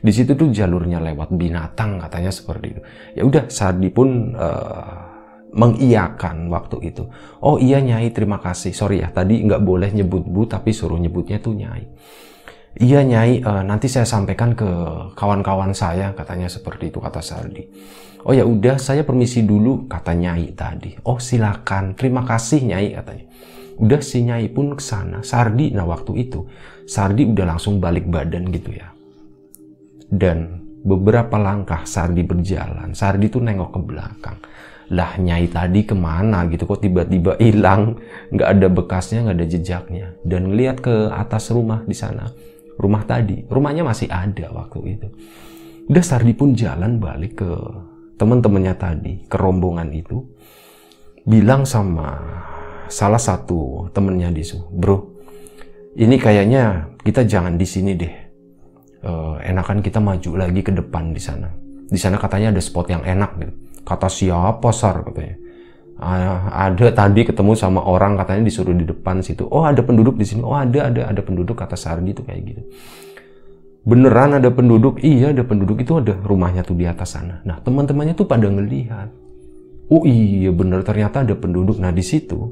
Di 0.00 0.12
situ 0.16 0.32
tuh 0.32 0.48
jalurnya 0.48 1.04
lewat 1.04 1.28
binatang 1.36 2.00
katanya 2.00 2.32
seperti 2.32 2.66
itu. 2.72 2.80
Ya 3.12 3.22
udah 3.28 3.52
Sardi 3.52 3.92
pun 3.92 4.32
uh, 4.32 4.96
mengiyakan 5.52 6.48
waktu 6.48 6.88
itu. 6.88 7.04
Oh 7.44 7.60
iya 7.60 7.84
Nyai 7.84 8.16
terima 8.16 8.40
kasih. 8.40 8.72
Sorry 8.72 9.04
ya 9.04 9.12
tadi 9.12 9.44
nggak 9.44 9.60
boleh 9.60 9.92
nyebut 9.92 10.24
bu 10.24 10.48
tapi 10.48 10.72
suruh 10.72 10.96
nyebutnya 10.96 11.36
tuh 11.36 11.52
Nyai. 11.52 11.84
Iya 12.76 13.00
Nyai 13.00 13.40
uh, 13.40 13.64
nanti 13.64 13.88
saya 13.88 14.04
sampaikan 14.04 14.52
ke 14.52 14.68
kawan-kawan 15.16 15.72
saya 15.72 16.12
katanya 16.12 16.44
seperti 16.44 16.92
itu 16.92 17.00
kata 17.00 17.24
Sardi. 17.24 17.64
Oh 18.26 18.36
ya 18.36 18.44
udah, 18.44 18.76
saya 18.76 19.00
permisi 19.00 19.46
dulu, 19.48 19.88
kata 19.88 20.12
Nyai 20.12 20.52
tadi. 20.52 20.92
Oh 21.08 21.16
silakan, 21.16 21.96
terima 21.96 22.26
kasih 22.28 22.68
Nyai 22.68 22.92
katanya. 22.92 23.24
Udah 23.80 24.00
si 24.04 24.28
Nyai 24.28 24.52
pun 24.52 24.76
ke 24.76 24.82
sana. 24.84 25.24
Sardi, 25.24 25.72
nah 25.72 25.88
waktu 25.88 26.26
itu 26.26 26.44
Sardi 26.84 27.24
udah 27.24 27.56
langsung 27.56 27.80
balik 27.80 28.12
badan 28.12 28.52
gitu 28.52 28.76
ya. 28.76 28.92
Dan 30.12 30.60
beberapa 30.84 31.40
langkah 31.40 31.88
Sardi 31.88 32.26
berjalan, 32.28 32.92
Sardi 32.92 33.32
tuh 33.32 33.40
nengok 33.40 33.72
ke 33.72 33.80
belakang. 33.80 34.38
Lah 34.92 35.16
Nyai 35.16 35.48
tadi 35.48 35.86
ke 35.88 35.96
mana 35.96 36.44
gitu 36.50 36.68
kok 36.68 36.84
tiba-tiba 36.84 37.40
hilang, 37.40 37.96
nggak 38.36 38.48
ada 38.52 38.66
bekasnya, 38.68 39.24
nggak 39.24 39.36
ada 39.38 39.48
jejaknya. 39.48 40.06
Dan 40.28 40.52
ngeliat 40.52 40.82
ke 40.84 41.08
atas 41.14 41.48
rumah 41.54 41.80
di 41.86 41.96
sana, 41.96 42.30
rumah 42.76 43.02
tadi, 43.08 43.44
rumahnya 43.48 43.82
masih 43.82 44.08
ada 44.08 44.52
waktu 44.52 44.78
itu. 44.96 45.08
Udah 45.86 46.04
Sardi 46.04 46.32
pun 46.36 46.52
jalan 46.52 46.98
balik 47.00 47.40
ke 47.40 47.50
teman-temannya 48.16 48.74
tadi, 48.76 49.14
kerombongan 49.28 49.92
itu, 49.92 50.24
bilang 51.26 51.66
sama 51.66 52.16
salah 52.86 53.20
satu 53.20 53.90
temennya 53.90 54.30
Disu, 54.30 54.66
bro, 54.70 55.16
ini 55.96 56.16
kayaknya 56.20 56.92
kita 57.00 57.24
jangan 57.24 57.56
di 57.56 57.66
sini 57.66 57.92
deh. 57.96 58.14
Uh, 59.06 59.38
enakan 59.38 59.84
kita 59.84 60.02
maju 60.02 60.34
lagi 60.34 60.66
ke 60.66 60.74
depan 60.74 61.14
di 61.14 61.22
sana. 61.22 61.46
Di 61.86 61.94
sana 61.94 62.18
katanya 62.18 62.50
ada 62.50 62.58
spot 62.58 62.90
yang 62.90 63.06
enak 63.06 63.30
gitu. 63.38 63.54
Kata 63.86 64.10
siapa 64.10 64.74
sar 64.74 65.06
katanya. 65.06 65.45
Uh, 65.96 66.52
ada 66.52 66.92
tadi 66.92 67.24
ketemu 67.24 67.56
sama 67.56 67.80
orang 67.80 68.20
katanya 68.20 68.52
disuruh 68.52 68.76
di 68.76 68.84
depan 68.84 69.24
situ. 69.24 69.48
Oh 69.48 69.64
ada 69.64 69.80
penduduk 69.80 70.20
di 70.20 70.28
sini. 70.28 70.44
Oh 70.44 70.52
ada 70.52 70.92
ada 70.92 71.08
ada 71.08 71.20
penduduk 71.24 71.56
kata 71.56 71.72
Sardi 71.72 72.12
itu 72.12 72.20
kayak 72.20 72.40
gitu. 72.44 72.62
Beneran 73.88 74.36
ada 74.36 74.52
penduduk? 74.52 75.00
Iya 75.00 75.32
ada 75.32 75.40
penduduk. 75.40 75.80
Itu 75.80 76.04
ada 76.04 76.12
rumahnya 76.20 76.68
tuh 76.68 76.76
di 76.76 76.84
atas 76.84 77.16
sana. 77.16 77.40
Nah 77.48 77.64
teman-temannya 77.64 78.12
tuh 78.12 78.28
pada 78.28 78.44
ngelihat. 78.44 79.08
Oh 79.88 80.04
iya 80.04 80.52
bener. 80.52 80.84
Ternyata 80.84 81.24
ada 81.24 81.32
penduduk. 81.32 81.80
Nah 81.80 81.88
di 81.96 82.04
situ 82.04 82.44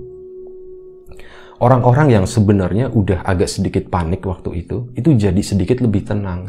orang-orang 1.61 2.17
yang 2.17 2.25
sebenarnya 2.25 2.89
udah 2.97 3.29
agak 3.29 3.53
sedikit 3.53 3.93
panik 3.93 4.25
waktu 4.25 4.65
itu 4.65 4.89
itu 4.97 5.13
jadi 5.21 5.43
sedikit 5.45 5.85
lebih 5.85 6.09
tenang. 6.09 6.49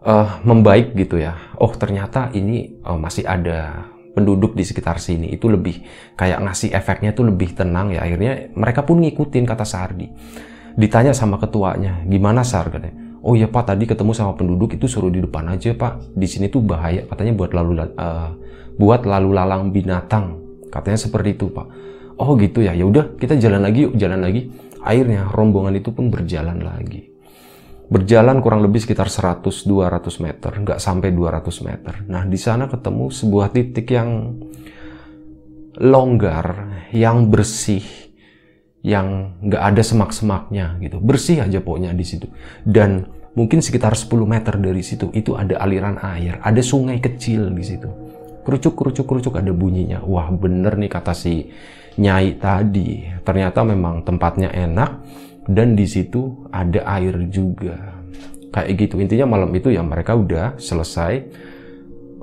Uh, 0.00 0.40
membaik 0.40 0.96
gitu 0.96 1.20
ya. 1.20 1.36
Oh 1.60 1.72
ternyata 1.76 2.32
ini 2.32 2.80
uh, 2.80 2.96
masih 2.96 3.28
ada 3.28 3.92
penduduk 4.14 4.54
di 4.54 4.62
sekitar 4.62 5.02
sini 5.02 5.34
itu 5.34 5.50
lebih 5.50 5.82
kayak 6.14 6.40
ngasih 6.46 6.70
efeknya 6.70 7.12
tuh 7.12 7.28
lebih 7.28 7.52
tenang 7.52 7.90
ya. 7.90 8.06
Akhirnya 8.06 8.54
mereka 8.54 8.86
pun 8.86 9.02
ngikutin 9.02 9.44
kata 9.44 9.66
Sardi. 9.66 10.06
Ditanya 10.74 11.10
sama 11.14 11.38
ketuanya 11.42 12.02
gimana 12.06 12.46
sar? 12.46 12.70
katanya. 12.70 13.18
Oh 13.24 13.34
ya 13.34 13.48
pak 13.48 13.72
tadi 13.72 13.88
ketemu 13.88 14.12
sama 14.12 14.36
penduduk 14.36 14.76
itu 14.76 14.86
suruh 14.86 15.10
di 15.10 15.18
depan 15.18 15.50
aja 15.50 15.74
pak. 15.74 16.14
Di 16.14 16.26
sini 16.30 16.46
tuh 16.48 16.62
bahaya 16.62 17.04
katanya 17.10 17.34
buat 17.34 17.50
lalu 17.52 17.72
uh, 17.78 18.30
buat 18.78 19.06
lalu 19.06 19.30
lalang 19.34 19.70
binatang 19.74 20.38
katanya 20.70 20.98
seperti 20.98 21.34
itu 21.34 21.50
pak. 21.50 21.66
Oh 22.18 22.38
gitu 22.38 22.62
ya 22.62 22.74
ya 22.74 22.86
udah 22.86 23.18
kita 23.18 23.34
jalan 23.38 23.66
lagi 23.66 23.90
yuk 23.90 23.94
jalan 23.98 24.22
lagi. 24.22 24.50
Akhirnya 24.84 25.26
rombongan 25.32 25.80
itu 25.80 25.90
pun 25.96 26.12
berjalan 26.12 26.60
lagi 26.60 27.13
berjalan 27.84 28.40
kurang 28.40 28.64
lebih 28.64 28.80
sekitar 28.80 29.12
100-200 29.12 30.24
meter 30.24 30.52
nggak 30.56 30.80
sampai 30.80 31.12
200 31.12 31.68
meter. 31.68 31.94
Nah 32.08 32.24
di 32.24 32.38
sana 32.40 32.64
ketemu 32.68 33.12
sebuah 33.12 33.52
titik 33.52 33.92
yang 33.92 34.40
longgar 35.78 36.70
yang 36.94 37.28
bersih 37.28 37.82
yang 38.84 39.36
nggak 39.40 39.62
ada 39.64 39.82
semak-semaknya 39.84 40.76
gitu. 40.80 41.00
Bersih 41.00 41.44
aja 41.44 41.60
pokoknya 41.60 41.92
di 41.92 42.04
situ. 42.04 42.28
Dan 42.64 43.04
mungkin 43.36 43.60
sekitar 43.60 43.96
10 43.96 44.12
meter 44.24 44.54
dari 44.56 44.80
situ 44.84 45.10
itu 45.12 45.34
ada 45.34 45.58
aliran 45.58 45.98
air 46.00 46.38
ada 46.40 46.60
sungai 46.64 47.00
kecil 47.00 47.52
di 47.52 47.64
situ. 47.64 47.88
Kerucuk 48.44 48.76
kerucuk 48.76 49.08
kerucuk 49.08 49.34
ada 49.40 49.52
bunyinya. 49.52 50.04
Wah 50.04 50.28
bener 50.32 50.76
nih 50.76 50.92
kata 50.92 51.16
si 51.16 51.48
nyai 51.96 52.36
tadi. 52.36 53.08
Ternyata 53.24 53.64
memang 53.64 54.04
tempatnya 54.04 54.52
enak 54.52 54.90
dan 55.48 55.76
di 55.76 55.84
situ 55.84 56.48
ada 56.52 56.84
air 57.00 57.28
juga 57.28 58.00
kayak 58.54 58.72
gitu 58.78 59.02
intinya 59.02 59.34
malam 59.36 59.50
itu 59.52 59.68
ya 59.72 59.82
mereka 59.82 60.14
udah 60.14 60.56
selesai 60.56 61.26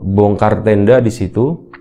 bongkar 0.01 0.65
tenda 0.65 0.97
di 0.97 1.13
situ 1.13 1.71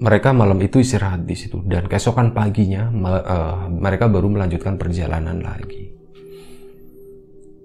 mereka 0.00 0.32
malam 0.32 0.56
itu 0.64 0.80
istirahat 0.80 1.28
di 1.28 1.36
situ 1.36 1.60
dan 1.68 1.84
keesokan 1.84 2.32
paginya 2.32 2.88
uh, 2.88 3.68
mereka 3.68 4.08
baru 4.08 4.32
melanjutkan 4.32 4.80
perjalanan 4.80 5.44
lagi. 5.44 5.92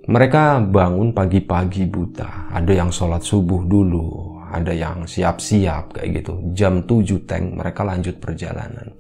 Mereka 0.06 0.70
bangun 0.70 1.18
pagi-pagi 1.18 1.90
buta, 1.90 2.54
ada 2.54 2.70
yang 2.70 2.94
sholat 2.94 3.26
subuh 3.26 3.66
dulu, 3.66 4.38
ada 4.54 4.70
yang 4.70 5.10
siap-siap 5.10 5.98
kayak 5.98 6.22
gitu. 6.22 6.54
Jam 6.54 6.86
7 6.86 7.26
tank 7.26 7.58
mereka 7.58 7.82
lanjut 7.82 8.22
perjalanan. 8.22 8.94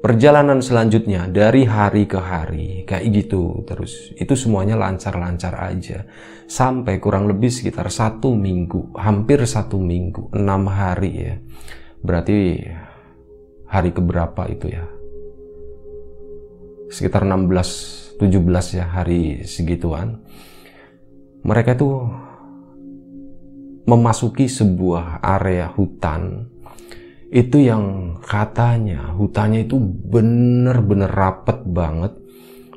Perjalanan 0.00 0.64
selanjutnya 0.64 1.28
dari 1.28 1.68
hari 1.68 2.08
ke 2.08 2.16
hari 2.16 2.88
kayak 2.88 3.04
gitu 3.12 3.68
terus. 3.68 4.16
Itu 4.16 4.32
semuanya 4.32 4.80
lancar-lancar 4.80 5.60
aja. 5.60 6.08
Sampai 6.48 6.96
kurang 6.96 7.28
lebih 7.28 7.52
sekitar 7.52 7.92
satu 7.92 8.32
minggu, 8.32 8.96
hampir 8.96 9.44
satu 9.44 9.76
minggu, 9.76 10.32
enam 10.34 10.66
hari 10.66 11.12
ya 11.14 11.34
Berarti 12.00 12.64
hari 13.68 13.92
keberapa 13.92 14.48
itu 14.48 14.72
ya? 14.72 14.88
Sekitar 16.88 17.28
16 17.28 18.16
17 18.20 18.76
ya 18.76 18.84
hari 18.88 19.44
segituan. 19.44 20.20
Mereka 21.40 21.76
itu 21.76 21.88
memasuki 23.88 24.44
sebuah 24.44 25.24
area 25.24 25.72
hutan 25.72 26.52
itu 27.30 27.62
yang 27.62 28.18
katanya 28.26 29.14
hutannya 29.14 29.62
itu 29.62 29.78
bener-bener 30.10 31.06
rapet 31.06 31.62
banget. 31.62 32.18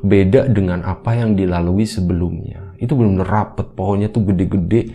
Beda 0.04 0.46
dengan 0.46 0.86
apa 0.86 1.18
yang 1.18 1.34
dilalui 1.34 1.90
sebelumnya. 1.90 2.78
Itu 2.78 2.94
bener-bener 2.94 3.26
rapet 3.26 3.74
pohonnya 3.74 4.14
tuh 4.14 4.30
gede-gede. 4.30 4.94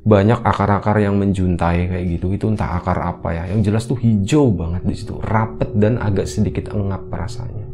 Banyak 0.00 0.46
akar-akar 0.46 1.02
yang 1.02 1.18
menjuntai 1.18 1.90
kayak 1.90 2.06
gitu. 2.06 2.30
Itu 2.30 2.46
entah 2.54 2.78
akar 2.78 3.02
apa 3.02 3.34
ya. 3.34 3.42
Yang 3.50 3.60
jelas 3.72 3.82
tuh 3.90 3.98
hijau 3.98 4.52
banget 4.54 4.86
di 4.86 4.94
situ. 4.94 5.18
Rapet 5.18 5.74
dan 5.74 5.98
agak 5.98 6.30
sedikit 6.30 6.70
engap 6.70 7.08
rasanya. 7.10 7.66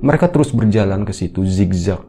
Mereka 0.00 0.32
terus 0.32 0.56
berjalan 0.56 1.04
ke 1.04 1.12
situ 1.12 1.44
zigzag. 1.44 2.00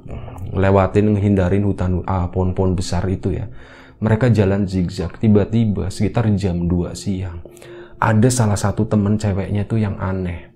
Lewatin 0.53 1.17
menghindarin 1.17 1.65
hutan 1.65 2.05
ah, 2.05 2.29
pohon-pohon 2.32 2.77
besar 2.77 3.03
itu 3.10 3.34
ya. 3.34 3.50
Mereka 3.98 4.29
jalan 4.29 4.70
zigzag. 4.70 5.17
Tiba-tiba 5.17 5.89
sekitar 5.89 6.29
jam 6.38 6.70
2 6.70 6.93
siang 6.93 7.41
ada 8.03 8.27
salah 8.27 8.60
satu 8.60 8.83
temen 8.83 9.15
ceweknya 9.15 9.63
tuh 9.63 9.79
yang 9.79 9.95
aneh. 9.95 10.51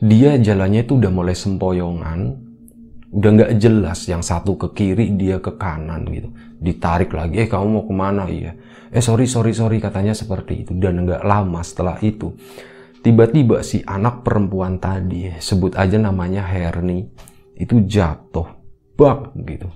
Dia 0.00 0.40
jalannya 0.40 0.88
tuh 0.88 1.04
udah 1.04 1.12
mulai 1.12 1.36
sempoyongan 1.36 2.48
udah 3.10 3.30
nggak 3.36 3.52
jelas 3.58 4.06
yang 4.06 4.22
satu 4.22 4.54
ke 4.56 4.72
kiri 4.72 5.12
dia 5.20 5.36
ke 5.36 5.60
kanan 5.60 6.08
gitu. 6.08 6.32
Ditarik 6.56 7.12
lagi 7.12 7.44
eh 7.44 7.48
kamu 7.50 7.66
mau 7.68 7.84
ke 7.84 7.92
mana? 7.92 8.24
Iya. 8.24 8.56
Eh 8.88 9.04
sorry 9.04 9.28
sorry 9.28 9.52
sorry 9.52 9.76
katanya 9.76 10.16
seperti 10.16 10.64
itu. 10.64 10.72
Dan 10.72 11.04
nggak 11.04 11.20
lama 11.20 11.60
setelah 11.60 12.00
itu 12.00 12.32
tiba-tiba 13.04 13.60
si 13.60 13.84
anak 13.84 14.24
perempuan 14.24 14.80
tadi 14.80 15.28
sebut 15.36 15.76
aja 15.76 16.00
namanya 16.00 16.48
Herni 16.48 17.04
itu 17.60 17.84
jatuh. 17.84 18.48
Bak 18.96 19.36
gitu. 19.44 19.68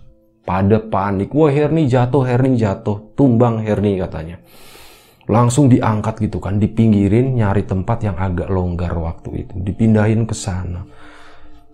Pada 0.49 0.81
panik 0.81 1.29
wah 1.37 1.53
Herni 1.53 1.85
jatuh 1.85 2.25
Herni 2.25 2.57
jatuh. 2.57 3.13
Tumbang 3.13 3.61
Herni 3.61 4.01
katanya 4.01 4.41
langsung 5.25 5.73
diangkat 5.73 6.21
gitu 6.21 6.39
kan 6.41 6.61
dipinggirin 6.61 7.41
nyari 7.41 7.65
tempat 7.65 8.05
yang 8.05 8.17
agak 8.21 8.53
longgar 8.53 8.93
waktu 8.93 9.49
itu 9.49 9.55
dipindahin 9.61 10.29
ke 10.29 10.37
sana 10.37 10.85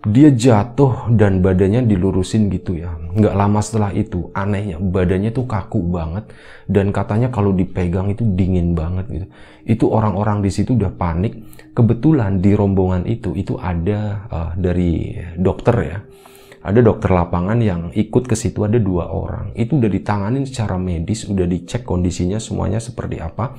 dia 0.01 0.33
jatuh 0.33 1.13
dan 1.13 1.45
badannya 1.45 1.85
dilurusin 1.85 2.49
gitu 2.49 2.73
ya. 2.73 2.89
Nggak 3.13 3.37
lama 3.37 3.61
setelah 3.61 3.93
itu, 3.93 4.33
anehnya 4.33 4.81
badannya 4.81 5.29
tuh 5.29 5.45
kaku 5.45 5.77
banget 5.93 6.25
dan 6.65 6.89
katanya 6.89 7.29
kalau 7.29 7.53
dipegang 7.53 8.09
itu 8.09 8.25
dingin 8.25 8.73
banget 8.73 9.05
gitu. 9.13 9.27
Itu 9.61 9.85
orang-orang 9.93 10.41
di 10.41 10.49
situ 10.49 10.73
udah 10.73 10.89
panik. 10.97 11.37
Kebetulan 11.77 12.41
di 12.41 12.57
rombongan 12.57 13.05
itu 13.05 13.37
itu 13.37 13.61
ada 13.61 14.25
uh, 14.33 14.51
dari 14.57 15.21
dokter 15.37 15.75
ya. 15.85 15.97
Ada 16.61 16.77
dokter 16.77 17.09
lapangan 17.09 17.57
yang 17.57 17.89
ikut 17.89 18.29
ke 18.29 18.37
situ 18.37 18.61
ada 18.61 18.77
dua 18.77 19.09
orang. 19.09 19.49
Itu 19.57 19.81
udah 19.81 19.89
ditanganin 19.89 20.45
secara 20.45 20.77
medis 20.77 21.25
udah 21.25 21.49
dicek 21.49 21.81
kondisinya 21.81 22.37
semuanya 22.37 22.77
seperti 22.77 23.17
apa. 23.17 23.57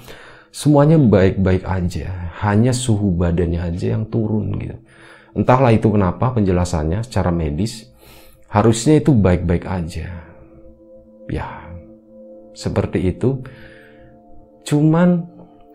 Semuanya 0.55 1.01
baik-baik 1.01 1.67
aja 1.67 2.31
hanya 2.47 2.71
suhu 2.71 3.11
badannya 3.19 3.59
aja 3.59 3.99
yang 3.99 4.07
turun 4.07 4.55
gitu. 4.61 4.79
Entahlah 5.35 5.73
itu 5.75 5.89
kenapa 5.91 6.31
penjelasannya 6.37 7.03
secara 7.03 7.35
medis. 7.35 7.91
Harusnya 8.53 9.01
itu 9.01 9.17
baik-baik 9.17 9.65
aja. 9.65 10.13
Ya 11.27 11.73
seperti 12.55 13.17
itu. 13.17 13.41
Cuman 14.63 15.25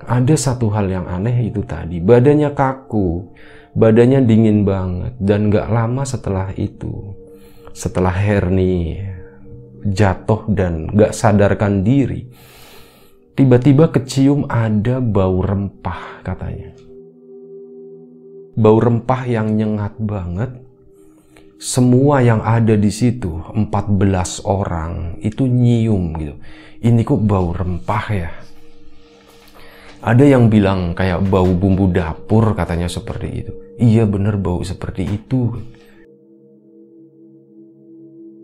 ada 0.05 0.35
satu 0.37 0.69
hal 0.71 0.87
yang 0.87 1.09
aneh 1.09 1.49
itu 1.49 1.65
tadi. 1.65 1.97
Badannya 1.97 2.53
kaku 2.53 3.33
badannya 3.77 4.25
dingin 4.25 4.65
banget 4.65 5.13
dan 5.21 5.53
gak 5.53 5.69
lama 5.69 6.01
setelah 6.01 6.49
itu 6.57 7.13
setelah 7.77 8.09
Herni 8.09 8.97
jatuh 9.85 10.49
dan 10.49 10.89
gak 10.97 11.13
sadarkan 11.13 11.85
diri 11.85 12.25
tiba-tiba 13.37 13.93
kecium 13.93 14.49
ada 14.49 14.97
bau 14.97 15.45
rempah 15.45 16.25
katanya. 16.25 16.73
Bau 18.57 18.81
rempah 18.81 19.29
yang 19.29 19.53
nyengat 19.53 19.93
banget. 20.01 20.65
Semua 21.61 22.25
yang 22.25 22.41
ada 22.41 22.73
di 22.73 22.89
situ 22.89 23.37
14 23.53 24.41
orang 24.45 25.21
itu 25.21 25.45
nyium 25.45 26.17
gitu. 26.17 26.35
Ini 26.81 27.01
kok 27.05 27.21
bau 27.21 27.53
rempah 27.53 28.05
ya 28.09 28.29
ada 30.07 30.23
yang 30.23 30.47
bilang 30.47 30.95
kayak 30.95 31.27
bau 31.27 31.51
bumbu 31.51 31.91
dapur 31.91 32.55
katanya 32.55 32.87
seperti 32.87 33.27
itu. 33.43 33.51
Iya 33.75 34.07
bener 34.07 34.39
bau 34.39 34.63
seperti 34.63 35.03
itu. 35.03 35.51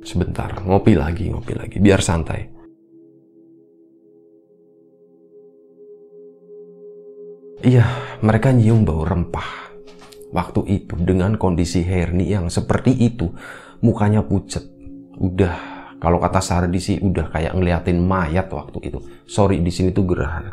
Sebentar, 0.04 0.60
ngopi 0.68 1.00
lagi, 1.00 1.32
ngopi 1.32 1.56
lagi, 1.56 1.80
biar 1.80 2.04
santai. 2.04 2.52
Iya, 7.64 7.88
mereka 8.20 8.52
nyium 8.52 8.84
bau 8.84 9.08
rempah. 9.08 9.72
Waktu 10.36 10.68
itu 10.68 11.00
dengan 11.00 11.40
kondisi 11.40 11.80
Herni 11.80 12.28
yang 12.28 12.52
seperti 12.52 12.92
itu, 12.92 13.32
mukanya 13.80 14.28
pucet. 14.28 14.68
Udah, 15.16 15.56
kalau 16.04 16.20
kata 16.20 16.44
Sardi 16.44 16.84
sih 16.84 17.00
udah 17.00 17.32
kayak 17.32 17.56
ngeliatin 17.56 18.04
mayat 18.04 18.52
waktu 18.52 18.92
itu. 18.92 19.00
Sorry, 19.24 19.64
di 19.64 19.72
sini 19.72 19.96
tuh 19.96 20.04
gerah 20.04 20.52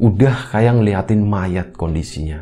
udah 0.00 0.36
kayak 0.48 0.80
ngeliatin 0.80 1.20
mayat 1.20 1.76
kondisinya. 1.76 2.40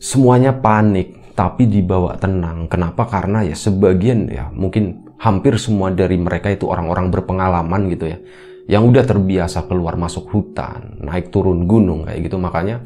Semuanya 0.00 0.56
panik, 0.56 1.36
tapi 1.36 1.68
dibawa 1.68 2.16
tenang. 2.16 2.64
Kenapa? 2.66 3.04
Karena 3.04 3.44
ya 3.44 3.52
sebagian 3.52 4.32
ya 4.32 4.48
mungkin 4.48 5.04
hampir 5.20 5.60
semua 5.60 5.92
dari 5.92 6.16
mereka 6.16 6.48
itu 6.48 6.64
orang-orang 6.64 7.12
berpengalaman 7.12 7.92
gitu 7.92 8.08
ya. 8.08 8.18
Yang 8.66 8.82
udah 8.90 9.04
terbiasa 9.06 9.68
keluar 9.70 9.94
masuk 9.94 10.26
hutan, 10.32 10.98
naik 10.98 11.30
turun 11.30 11.68
gunung 11.70 12.08
kayak 12.08 12.26
gitu. 12.26 12.40
Makanya 12.40 12.82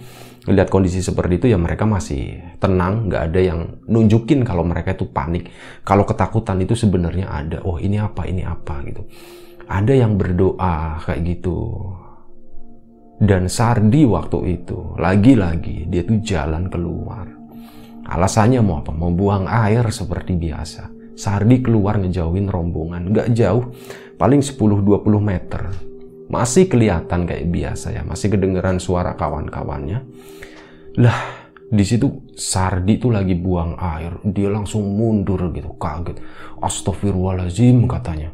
lihat 0.51 0.69
kondisi 0.69 1.01
seperti 1.01 1.41
itu 1.41 1.47
ya 1.49 1.57
mereka 1.57 1.89
masih 1.89 2.43
tenang, 2.61 3.09
nggak 3.09 3.23
ada 3.33 3.41
yang 3.41 3.61
nunjukin 3.89 4.45
kalau 4.45 4.67
mereka 4.67 4.93
itu 4.93 5.09
panik. 5.09 5.49
Kalau 5.87 6.05
ketakutan 6.05 6.61
itu 6.61 6.77
sebenarnya 6.77 7.33
ada. 7.33 7.59
Oh 7.65 7.81
ini 7.81 7.97
apa, 7.97 8.29
ini 8.29 8.45
apa 8.45 8.83
gitu. 8.85 9.07
Ada 9.71 9.95
yang 9.95 10.19
berdoa 10.19 10.99
kayak 11.07 11.23
gitu 11.23 11.87
dan 13.20 13.52
Sardi 13.52 14.09
waktu 14.09 14.56
itu, 14.56 14.96
lagi-lagi 14.96 15.85
dia 15.92 16.09
tuh 16.09 16.24
jalan 16.24 16.72
keluar. 16.72 17.28
Alasannya 18.09 18.64
mau 18.64 18.80
apa? 18.80 18.96
Mau 18.96 19.12
buang 19.12 19.44
air 19.44 19.85
seperti 19.92 20.40
biasa. 20.40 20.88
Sardi 21.20 21.61
keluar 21.61 22.00
ngejauhin 22.00 22.48
rombongan, 22.48 23.12
gak 23.12 23.37
jauh, 23.37 23.76
paling 24.16 24.40
10-20 24.40 25.20
meter. 25.20 25.68
Masih 26.33 26.64
kelihatan 26.64 27.28
kayak 27.28 27.44
biasa 27.52 27.92
ya, 27.92 28.02
masih 28.09 28.33
kedengeran 28.33 28.80
suara 28.80 29.12
kawan-kawannya. 29.12 30.00
Lah, 30.96 31.20
di 31.68 31.85
situ 31.85 32.24
Sardi 32.33 32.96
tuh 32.96 33.12
lagi 33.12 33.37
buang 33.37 33.76
air, 33.76 34.16
dia 34.33 34.48
langsung 34.48 34.96
mundur 34.96 35.52
gitu, 35.52 35.76
kaget. 35.76 36.24
Astagfirullahaladzim 36.56 37.85
katanya. 37.85 38.33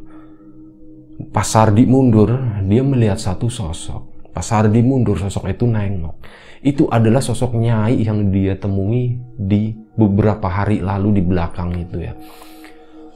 Pas 1.34 1.48
Sardi 1.50 1.90
mundur, 1.90 2.38
dia 2.62 2.86
melihat 2.86 3.18
satu 3.18 3.50
sosok 3.50 4.05
Pas 4.36 4.44
Sardi 4.44 4.84
mundur, 4.84 5.16
sosok 5.16 5.48
itu 5.48 5.64
nengok. 5.64 6.20
Itu 6.60 6.92
adalah 6.92 7.24
sosok 7.24 7.56
Nyai 7.56 8.04
yang 8.04 8.28
dia 8.28 8.52
temui 8.52 9.16
di 9.32 9.72
beberapa 9.96 10.44
hari 10.44 10.84
lalu 10.84 11.16
di 11.16 11.22
belakang 11.24 11.72
itu 11.72 12.04
ya. 12.04 12.12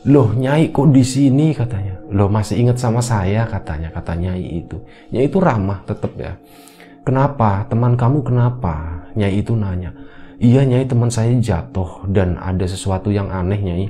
Loh 0.08 0.32
Nyai 0.32 0.72
kok 0.72 0.88
di 0.88 1.04
sini 1.04 1.52
katanya. 1.52 2.00
Loh 2.08 2.32
masih 2.32 2.64
ingat 2.64 2.80
sama 2.80 3.04
saya 3.04 3.44
katanya, 3.44 3.92
kata 3.92 4.16
Nyai 4.16 4.64
itu. 4.64 4.80
Nyai 5.12 5.28
itu 5.28 5.36
ramah 5.36 5.84
tetap 5.84 6.16
ya. 6.16 6.40
Kenapa? 7.04 7.68
Teman 7.68 8.00
kamu 8.00 8.24
kenapa? 8.24 9.04
Nyai 9.12 9.44
itu 9.44 9.52
nanya. 9.52 9.92
Iya 10.40 10.64
Nyai 10.64 10.88
teman 10.88 11.12
saya 11.12 11.36
jatuh 11.36 12.08
dan 12.08 12.40
ada 12.40 12.64
sesuatu 12.64 13.12
yang 13.12 13.28
aneh 13.28 13.60
Nyai. 13.60 13.86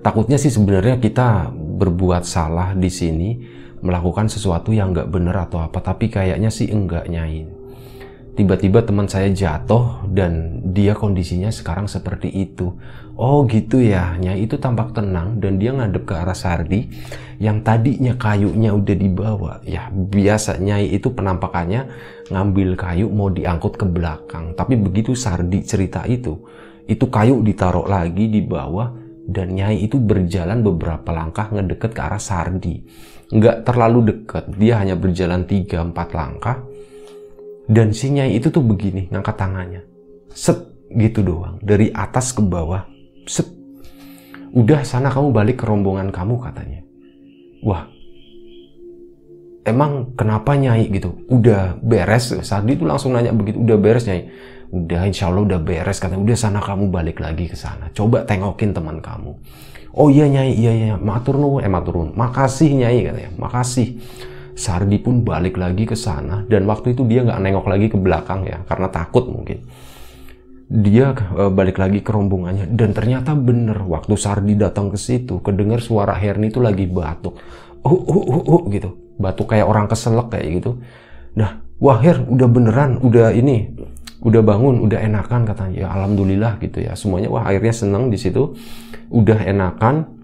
Takutnya 0.00 0.40
sih 0.40 0.48
sebenarnya 0.48 0.96
kita 0.96 1.52
berbuat 1.52 2.24
salah 2.24 2.72
di 2.72 2.88
sini 2.88 3.55
melakukan 3.86 4.26
sesuatu 4.26 4.74
yang 4.74 4.90
nggak 4.90 5.08
bener 5.08 5.38
atau 5.38 5.62
apa 5.62 5.78
tapi 5.78 6.10
kayaknya 6.10 6.50
sih 6.50 6.66
enggak 6.66 7.06
nyai. 7.06 7.46
Tiba-tiba 8.36 8.84
teman 8.84 9.08
saya 9.08 9.32
jatuh 9.32 10.04
dan 10.12 10.60
dia 10.76 10.92
kondisinya 10.92 11.48
sekarang 11.48 11.88
seperti 11.88 12.28
itu. 12.28 12.76
Oh 13.16 13.48
gitu 13.48 13.80
ya 13.80 14.12
nyai. 14.20 14.44
Itu 14.44 14.60
tampak 14.60 14.92
tenang 14.92 15.40
dan 15.40 15.56
dia 15.56 15.72
ngadep 15.72 16.04
ke 16.04 16.12
arah 16.12 16.36
Sardi 16.36 16.84
yang 17.40 17.64
tadinya 17.64 18.12
kayunya 18.20 18.76
udah 18.76 18.92
dibawa. 18.92 19.52
Ya 19.64 19.88
biasa 19.88 20.60
nyai 20.60 20.92
itu 20.92 21.08
penampakannya 21.16 21.88
ngambil 22.28 22.76
kayu 22.76 23.08
mau 23.08 23.32
diangkut 23.32 23.80
ke 23.80 23.88
belakang. 23.88 24.52
Tapi 24.52 24.76
begitu 24.76 25.16
Sardi 25.16 25.64
cerita 25.64 26.04
itu 26.04 26.36
itu 26.86 27.08
kayu 27.10 27.42
ditaruh 27.42 27.88
lagi 27.88 28.30
di 28.30 28.44
bawah 28.44 29.05
dan 29.26 29.58
nyai 29.58 29.82
itu 29.82 29.98
berjalan 29.98 30.62
beberapa 30.62 31.10
langkah 31.10 31.50
ngedeket 31.50 31.90
ke 31.90 32.00
arah 32.00 32.22
Sardi. 32.22 32.86
Nggak 33.34 33.66
terlalu 33.66 34.14
dekat 34.14 34.54
dia 34.54 34.78
hanya 34.78 34.94
berjalan 34.94 35.42
3-4 35.42 35.92
langkah. 36.14 36.62
Dan 37.66 37.90
si 37.90 38.14
nyai 38.14 38.38
itu 38.38 38.54
tuh 38.54 38.62
begini 38.62 39.10
ngangkat 39.10 39.34
tangannya. 39.34 39.82
Set 40.30 40.62
gitu 40.94 41.26
doang. 41.26 41.58
Dari 41.58 41.90
atas 41.90 42.30
ke 42.30 42.38
bawah 42.38 42.86
set. 43.26 43.50
Udah 44.54 44.86
sana 44.86 45.10
kamu 45.10 45.34
balik 45.34 45.56
ke 45.58 45.64
rombongan 45.66 46.14
kamu 46.14 46.38
katanya. 46.38 46.80
Wah 47.66 47.90
emang 49.66 50.14
kenapa 50.14 50.54
nyai 50.54 50.86
gitu? 50.86 51.26
Udah 51.26 51.74
beres 51.82 52.30
Sardi 52.46 52.78
itu 52.78 52.86
langsung 52.86 53.10
nanya 53.10 53.34
begitu 53.34 53.58
udah 53.58 53.74
beres 53.74 54.06
nyai 54.06 54.30
udah 54.70 55.02
insya 55.06 55.30
Allah 55.30 55.46
udah 55.46 55.60
beres 55.62 56.02
katanya 56.02 56.22
udah 56.22 56.36
sana 56.38 56.58
kamu 56.62 56.90
balik 56.90 57.18
lagi 57.22 57.50
ke 57.50 57.56
sana 57.58 57.90
coba 57.94 58.26
tengokin 58.26 58.74
teman 58.74 58.98
kamu 58.98 59.34
Oh 59.96 60.12
iya 60.12 60.28
nyai, 60.28 60.52
iya 60.52 60.72
iya, 60.76 60.94
matur 61.00 61.40
nuwun, 61.40 61.64
eh 61.64 61.72
matur 61.72 61.96
nuwun. 61.96 62.12
Makasih 62.12 62.68
nyai 62.84 63.00
katanya, 63.08 63.32
makasih. 63.40 63.96
Sardi 64.56 64.96
pun 65.00 65.20
balik 65.20 65.60
lagi 65.60 65.84
ke 65.84 65.92
sana 65.92 66.40
dan 66.48 66.64
waktu 66.64 66.96
itu 66.96 67.04
dia 67.04 67.20
nggak 67.20 67.40
nengok 67.44 67.66
lagi 67.68 67.92
ke 67.92 68.00
belakang 68.00 68.48
ya 68.48 68.64
karena 68.64 68.88
takut 68.88 69.28
mungkin. 69.28 69.60
Dia 70.66 71.12
e, 71.12 71.52
balik 71.52 71.76
lagi 71.76 72.00
ke 72.00 72.08
rombongannya 72.08 72.72
dan 72.72 72.96
ternyata 72.96 73.36
bener 73.36 73.84
waktu 73.84 74.16
Sardi 74.16 74.56
datang 74.56 74.88
ke 74.88 74.96
situ 74.96 75.44
kedengar 75.44 75.84
suara 75.84 76.16
Herni 76.16 76.48
itu 76.48 76.64
lagi 76.64 76.88
batuk. 76.88 77.36
Uh, 77.84 77.92
uh, 77.92 78.24
uh, 78.32 78.44
uh, 78.48 78.62
gitu. 78.72 78.96
Batuk 79.20 79.52
kayak 79.52 79.68
orang 79.68 79.92
keselak 79.92 80.32
kayak 80.32 80.60
gitu. 80.60 80.80
Nah, 81.36 81.60
wah 81.76 82.00
Her 82.00 82.24
udah 82.24 82.48
beneran, 82.48 82.96
udah 83.04 83.36
ini 83.36 83.75
udah 84.22 84.42
bangun, 84.42 84.84
udah 84.86 84.98
enakan 85.00 85.44
katanya. 85.44 85.76
Ya 85.84 85.88
alhamdulillah 85.92 86.60
gitu 86.62 86.84
ya. 86.84 86.92
Semuanya 86.96 87.28
wah 87.28 87.44
akhirnya 87.44 87.74
seneng 87.74 88.08
di 88.08 88.18
situ. 88.20 88.56
Udah 89.12 89.40
enakan. 89.42 90.16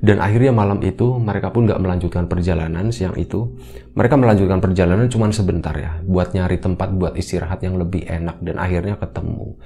Dan 0.00 0.16
akhirnya 0.16 0.48
malam 0.48 0.80
itu 0.80 1.20
mereka 1.20 1.52
pun 1.52 1.68
nggak 1.68 1.76
melanjutkan 1.76 2.24
perjalanan 2.24 2.88
siang 2.88 3.12
itu. 3.20 3.52
Mereka 3.92 4.16
melanjutkan 4.16 4.56
perjalanan 4.56 5.12
cuma 5.12 5.28
sebentar 5.28 5.76
ya, 5.76 6.00
buat 6.00 6.32
nyari 6.32 6.56
tempat 6.56 6.88
buat 6.96 7.12
istirahat 7.20 7.60
yang 7.60 7.76
lebih 7.76 8.08
enak 8.08 8.40
dan 8.40 8.56
akhirnya 8.56 8.96
ketemu. 8.96 9.60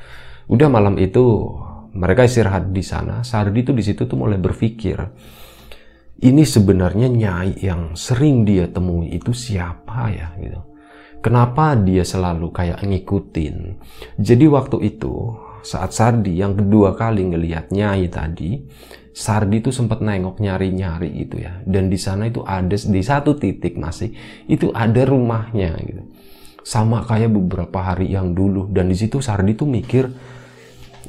Udah 0.51 0.67
malam 0.67 0.99
itu 0.99 1.55
mereka 1.95 2.27
istirahat 2.27 2.75
di 2.75 2.83
sana. 2.83 3.23
Sardi 3.23 3.63
tuh 3.63 3.79
di 3.79 3.87
situ 3.87 4.11
tuh 4.11 4.19
mulai 4.19 4.35
berpikir, 4.43 4.99
ini 6.27 6.43
sebenarnya 6.43 7.07
nyai 7.07 7.63
yang 7.63 7.95
sering 7.95 8.43
dia 8.43 8.67
temui 8.67 9.15
itu 9.15 9.31
siapa 9.31 10.11
ya 10.11 10.35
gitu 10.43 10.74
Kenapa 11.25 11.73
dia 11.73 12.05
selalu 12.05 12.53
kayak 12.53 12.85
ngikutin? 12.85 13.81
Jadi 14.21 14.45
waktu 14.45 14.77
itu 14.93 15.33
saat 15.65 15.97
Sardi 15.97 16.37
yang 16.37 16.53
kedua 16.53 16.93
kali 16.93 17.25
ngelihat 17.33 17.73
Nyai 17.73 18.13
tadi, 18.13 18.61
Sardi 19.17 19.65
itu 19.65 19.73
sempat 19.73 20.05
nengok 20.05 20.37
nyari-nyari 20.45 21.09
itu 21.17 21.41
ya. 21.41 21.65
Dan 21.65 21.89
di 21.89 21.97
sana 21.97 22.29
itu 22.29 22.45
ada 22.45 22.77
di 22.77 23.01
satu 23.01 23.41
titik 23.41 23.81
masih 23.81 24.13
itu 24.53 24.69
ada 24.77 25.01
rumahnya 25.09 25.73
gitu. 25.81 26.03
Sama 26.61 27.09
kayak 27.09 27.33
beberapa 27.33 27.81
hari 27.81 28.13
yang 28.13 28.37
dulu 28.37 28.69
dan 28.69 28.93
di 28.93 28.97
situ 29.01 29.25
Sardi 29.25 29.57
tuh 29.57 29.65
mikir 29.65 30.05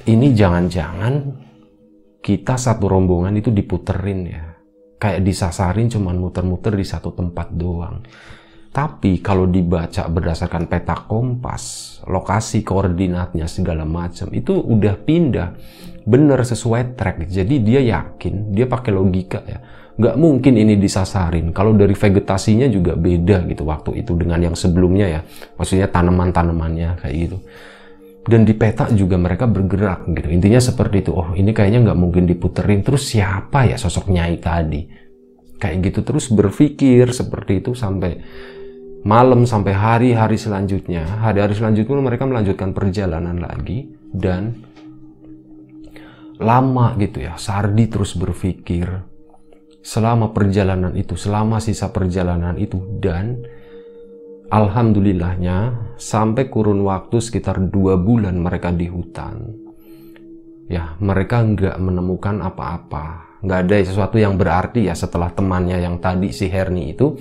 ini 0.08 0.32
jangan-jangan 0.32 1.44
kita 2.24 2.56
satu 2.56 2.88
rombongan 2.88 3.36
itu 3.36 3.52
diputerin 3.52 4.22
ya. 4.32 4.44
Kayak 4.96 5.28
disasarin 5.28 5.92
cuman 5.92 6.16
muter-muter 6.16 6.72
di 6.72 6.88
satu 6.88 7.12
tempat 7.12 7.52
doang. 7.52 8.00
Tapi 8.76 9.24
kalau 9.24 9.48
dibaca 9.48 10.04
berdasarkan 10.12 10.68
peta 10.68 11.08
kompas, 11.08 11.96
lokasi 12.12 12.60
koordinatnya 12.60 13.48
segala 13.48 13.88
macam 13.88 14.28
itu 14.36 14.52
udah 14.52 15.00
pindah 15.00 15.56
bener 16.04 16.44
sesuai 16.44 17.00
track. 17.00 17.24
Jadi 17.32 17.64
dia 17.64 17.80
yakin, 17.80 18.52
dia 18.52 18.68
pakai 18.68 18.92
logika 18.92 19.40
ya. 19.48 19.64
Nggak 19.96 20.16
mungkin 20.20 20.60
ini 20.60 20.76
disasarin. 20.76 21.56
Kalau 21.56 21.72
dari 21.72 21.96
vegetasinya 21.96 22.68
juga 22.68 23.00
beda 23.00 23.48
gitu 23.48 23.64
waktu 23.64 24.04
itu 24.04 24.12
dengan 24.20 24.44
yang 24.44 24.60
sebelumnya 24.60 25.08
ya. 25.08 25.22
Maksudnya 25.56 25.88
tanaman-tanamannya 25.88 27.00
kayak 27.00 27.16
gitu. 27.16 27.40
Dan 28.28 28.44
di 28.44 28.52
peta 28.60 28.92
juga 28.92 29.16
mereka 29.16 29.48
bergerak 29.48 30.04
gitu. 30.12 30.28
Intinya 30.36 30.60
seperti 30.60 31.00
itu. 31.00 31.16
Oh 31.16 31.32
ini 31.32 31.56
kayaknya 31.56 31.80
nggak 31.80 31.96
mungkin 31.96 32.28
diputerin. 32.28 32.84
Terus 32.84 33.08
siapa 33.08 33.72
ya 33.72 33.80
sosok 33.80 34.12
Nyai 34.12 34.36
tadi? 34.44 34.84
Kayak 35.56 35.76
gitu 35.80 36.00
terus 36.04 36.28
berpikir 36.28 37.16
seperti 37.16 37.64
itu 37.64 37.72
sampai 37.72 38.20
malam 39.06 39.46
sampai 39.46 39.72
hari-hari 39.72 40.36
selanjutnya, 40.36 41.06
hari-hari 41.22 41.54
selanjutnya 41.54 42.02
mereka 42.02 42.26
melanjutkan 42.26 42.74
perjalanan 42.74 43.38
lagi 43.38 43.94
dan 44.10 44.66
lama 46.42 46.98
gitu 46.98 47.22
ya. 47.22 47.38
Sardi 47.38 47.86
terus 47.86 48.18
berpikir 48.18 48.90
selama 49.86 50.34
perjalanan 50.34 50.98
itu, 50.98 51.14
selama 51.14 51.62
sisa 51.62 51.94
perjalanan 51.94 52.58
itu 52.58 52.82
dan 52.98 53.46
alhamdulillahnya 54.50 55.94
sampai 56.02 56.50
kurun 56.50 56.82
waktu 56.82 57.22
sekitar 57.22 57.62
dua 57.70 58.02
bulan 58.02 58.42
mereka 58.42 58.74
di 58.74 58.90
hutan. 58.90 59.54
Ya, 60.66 60.98
mereka 60.98 61.46
nggak 61.46 61.78
menemukan 61.78 62.42
apa-apa. 62.42 63.38
Nggak 63.46 63.60
ada 63.70 63.76
sesuatu 63.86 64.18
yang 64.18 64.34
berarti 64.34 64.90
ya 64.90 64.98
setelah 64.98 65.30
temannya 65.30 65.78
yang 65.78 66.02
tadi 66.02 66.34
si 66.34 66.50
Herni 66.50 66.98
itu 66.98 67.14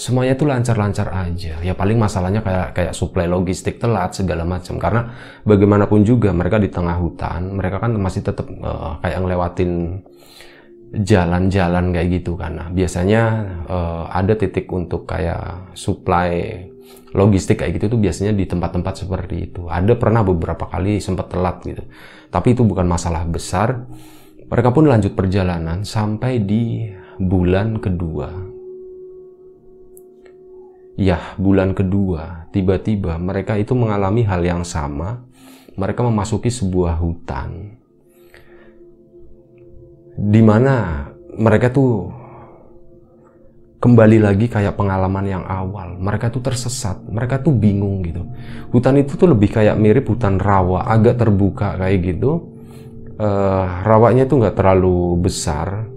semuanya 0.00 0.32
tuh 0.32 0.48
lancar-lancar 0.48 1.12
aja. 1.12 1.60
Ya 1.60 1.76
paling 1.76 2.00
masalahnya 2.00 2.40
kayak 2.40 2.72
kayak 2.72 2.92
suplai 2.96 3.28
logistik 3.28 3.76
telat 3.76 4.16
segala 4.16 4.48
macam. 4.48 4.80
Karena 4.80 5.12
bagaimanapun 5.44 6.00
juga 6.08 6.32
mereka 6.32 6.56
di 6.56 6.72
tengah 6.72 6.96
hutan, 6.96 7.52
mereka 7.60 7.84
kan 7.84 7.92
masih 8.00 8.24
tetap 8.24 8.48
uh, 8.48 8.64
eh, 8.64 8.92
kayak 9.04 9.18
ngelewatin 9.20 9.72
jalan-jalan 11.04 11.84
kayak 11.92 12.08
gitu 12.16 12.32
kan. 12.40 12.52
Nah, 12.56 12.68
biasanya 12.72 13.22
uh, 13.68 14.04
ada 14.08 14.32
titik 14.40 14.72
untuk 14.72 15.04
kayak 15.04 15.76
suplai 15.76 16.64
logistik 17.12 17.60
kayak 17.60 17.76
gitu 17.76 17.94
tuh 17.94 18.00
biasanya 18.00 18.32
di 18.32 18.48
tempat-tempat 18.48 19.04
seperti 19.04 19.52
itu. 19.52 19.68
Ada 19.68 20.00
pernah 20.00 20.24
beberapa 20.24 20.64
kali 20.64 20.96
sempat 20.96 21.28
telat 21.28 21.60
gitu. 21.68 21.84
Tapi 22.32 22.56
itu 22.56 22.64
bukan 22.64 22.88
masalah 22.88 23.28
besar. 23.28 23.84
Mereka 24.50 24.74
pun 24.74 24.88
lanjut 24.88 25.14
perjalanan 25.14 25.86
sampai 25.86 26.42
di 26.42 26.90
bulan 27.22 27.78
kedua 27.78 28.49
ya 31.00 31.32
bulan 31.40 31.72
kedua 31.72 32.52
tiba-tiba 32.52 33.16
mereka 33.16 33.56
itu 33.56 33.72
mengalami 33.72 34.20
hal 34.28 34.44
yang 34.44 34.62
sama. 34.68 35.24
Mereka 35.80 36.04
memasuki 36.04 36.52
sebuah 36.52 37.00
hutan. 37.00 37.80
Di 40.20 40.42
mana 40.44 41.08
mereka 41.40 41.72
tuh 41.72 42.12
kembali 43.80 44.20
lagi 44.20 44.44
kayak 44.52 44.76
pengalaman 44.76 45.24
yang 45.24 45.44
awal. 45.48 45.96
Mereka 45.96 46.28
tuh 46.28 46.44
tersesat 46.44 47.00
mereka 47.08 47.40
tuh 47.40 47.56
bingung 47.56 48.04
gitu. 48.04 48.28
Hutan 48.76 49.00
itu 49.00 49.16
tuh 49.16 49.32
lebih 49.32 49.56
kayak 49.56 49.80
mirip 49.80 50.04
hutan 50.04 50.36
rawa 50.36 50.84
agak 50.84 51.16
terbuka 51.16 51.80
kayak 51.80 52.12
gitu. 52.12 52.52
Uh, 53.20 53.84
rawanya 53.84 54.28
tuh 54.28 54.40
nggak 54.40 54.56
terlalu 54.56 55.16
besar 55.20 55.88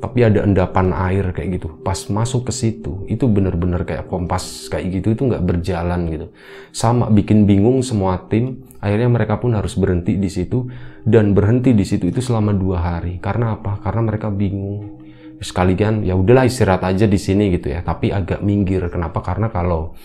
tapi 0.00 0.24
ada 0.24 0.40
endapan 0.48 0.96
air 0.96 1.28
kayak 1.36 1.60
gitu. 1.60 1.76
Pas 1.84 2.08
masuk 2.08 2.48
ke 2.48 2.52
situ 2.56 3.04
itu 3.04 3.28
bener-bener 3.28 3.84
kayak 3.84 4.08
kompas 4.08 4.72
kayak 4.72 4.96
gitu 4.96 5.12
itu 5.12 5.22
nggak 5.28 5.44
berjalan 5.44 6.08
gitu. 6.08 6.26
Sama 6.72 7.12
bikin 7.12 7.44
bingung 7.44 7.84
semua 7.84 8.16
tim 8.32 8.64
akhirnya 8.80 9.12
mereka 9.12 9.36
pun 9.36 9.52
harus 9.52 9.76
berhenti 9.76 10.16
di 10.16 10.32
situ. 10.32 10.66
Dan 11.00 11.36
berhenti 11.36 11.76
di 11.76 11.84
situ 11.84 12.08
itu 12.08 12.24
selama 12.24 12.56
dua 12.56 12.80
hari. 12.80 13.20
Karena 13.20 13.56
apa? 13.56 13.80
Karena 13.84 14.08
mereka 14.08 14.32
bingung. 14.32 15.00
Sekalian 15.40 16.04
ya 16.04 16.16
udahlah 16.16 16.44
istirahat 16.44 16.84
aja 16.84 17.04
di 17.04 17.16
sini 17.20 17.52
gitu 17.52 17.72
ya. 17.72 17.84
Tapi 17.84 18.12
agak 18.12 18.40
minggir. 18.40 18.84
Kenapa? 18.88 19.20
Karena 19.20 19.52
kalau 19.52 19.96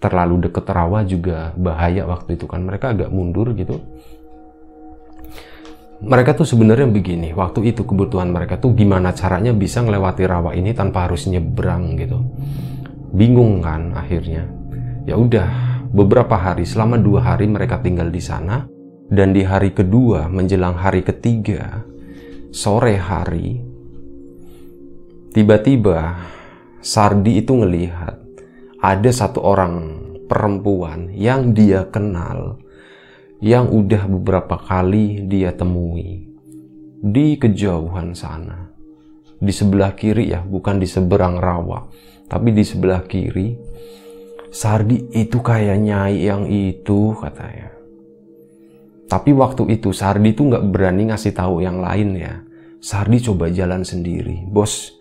terlalu 0.00 0.48
deket 0.48 0.68
rawa 0.68 1.04
juga 1.04 1.52
bahaya 1.56 2.08
waktu 2.08 2.36
itu 2.40 2.44
kan. 2.48 2.64
Mereka 2.64 2.96
agak 2.96 3.10
mundur 3.12 3.52
gitu 3.56 3.80
mereka 6.04 6.36
tuh 6.36 6.44
sebenarnya 6.44 6.86
begini, 6.86 7.32
waktu 7.32 7.72
itu 7.72 7.82
kebutuhan 7.88 8.28
mereka 8.28 8.60
tuh 8.60 8.76
gimana 8.76 9.16
caranya 9.16 9.56
bisa 9.56 9.80
ngelewati 9.80 10.22
rawa 10.28 10.52
ini 10.52 10.76
tanpa 10.76 11.08
harus 11.08 11.24
nyebrang 11.26 11.96
gitu. 11.96 12.20
Bingung 13.10 13.64
kan 13.64 13.96
akhirnya. 13.96 14.44
Ya 15.04 15.16
udah, 15.16 15.74
beberapa 15.94 16.34
hari 16.34 16.66
selama 16.66 16.98
dua 16.98 17.22
hari 17.22 17.46
mereka 17.46 17.78
tinggal 17.78 18.10
di 18.10 18.18
sana 18.18 18.66
dan 19.06 19.30
di 19.30 19.46
hari 19.46 19.70
kedua 19.70 20.26
menjelang 20.26 20.74
hari 20.74 21.06
ketiga 21.06 21.86
sore 22.50 22.98
hari 22.98 23.62
tiba-tiba 25.30 26.18
Sardi 26.82 27.38
itu 27.38 27.54
ngelihat 27.54 28.16
ada 28.82 29.10
satu 29.14 29.38
orang 29.40 30.02
perempuan 30.26 31.14
yang 31.14 31.54
dia 31.54 31.86
kenal 31.88 32.58
yang 33.42 33.70
udah 33.70 34.06
beberapa 34.06 34.60
kali 34.60 35.26
dia 35.26 35.50
temui 35.54 36.28
di 37.00 37.36
kejauhan 37.36 38.14
sana. 38.14 38.70
Di 39.40 39.52
sebelah 39.52 39.92
kiri 39.92 40.32
ya, 40.32 40.40
bukan 40.40 40.80
di 40.80 40.88
seberang 40.88 41.36
rawa, 41.36 41.90
tapi 42.30 42.54
di 42.54 42.64
sebelah 42.64 43.04
kiri. 43.04 43.74
Sardi 44.54 45.10
itu 45.10 45.42
kayak 45.42 45.82
nyai 45.82 46.30
yang 46.30 46.46
itu 46.46 47.10
katanya. 47.18 47.74
Tapi 49.10 49.34
waktu 49.34 49.66
itu 49.74 49.90
Sardi 49.90 50.30
tuh 50.30 50.54
nggak 50.54 50.64
berani 50.70 51.10
ngasih 51.10 51.34
tahu 51.34 51.58
yang 51.58 51.82
lain 51.82 52.14
ya. 52.14 52.38
Sardi 52.78 53.18
coba 53.18 53.50
jalan 53.50 53.82
sendiri. 53.82 54.46
Bos 54.46 54.94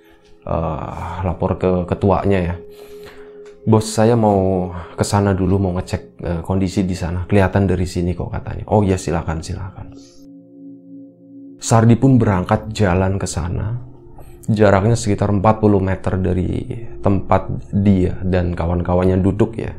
uh, 0.50 1.22
lapor 1.22 1.62
ke 1.62 1.72
ketuanya 1.86 2.40
ya 2.42 2.56
bos 3.64 3.88
saya 3.88 4.20
mau 4.20 4.72
ke 4.96 5.04
sana 5.08 5.32
dulu 5.32 5.56
mau 5.56 5.72
ngecek 5.80 6.04
uh, 6.24 6.42
kondisi 6.44 6.84
di 6.84 6.96
sana. 6.96 7.24
Kelihatan 7.28 7.68
dari 7.68 7.88
sini 7.88 8.12
kok 8.12 8.32
katanya. 8.32 8.68
Oh 8.72 8.84
ya 8.84 9.00
silakan 9.00 9.40
silakan. 9.40 9.88
Sardi 11.64 11.96
pun 11.96 12.20
berangkat 12.20 12.76
jalan 12.76 13.16
ke 13.16 13.28
sana. 13.28 13.80
Jaraknya 14.44 15.00
sekitar 15.00 15.32
40 15.32 15.40
meter 15.80 16.14
dari 16.20 16.52
tempat 17.00 17.72
dia 17.72 18.20
dan 18.28 18.52
kawan-kawannya 18.52 19.24
duduk 19.24 19.56
ya. 19.56 19.72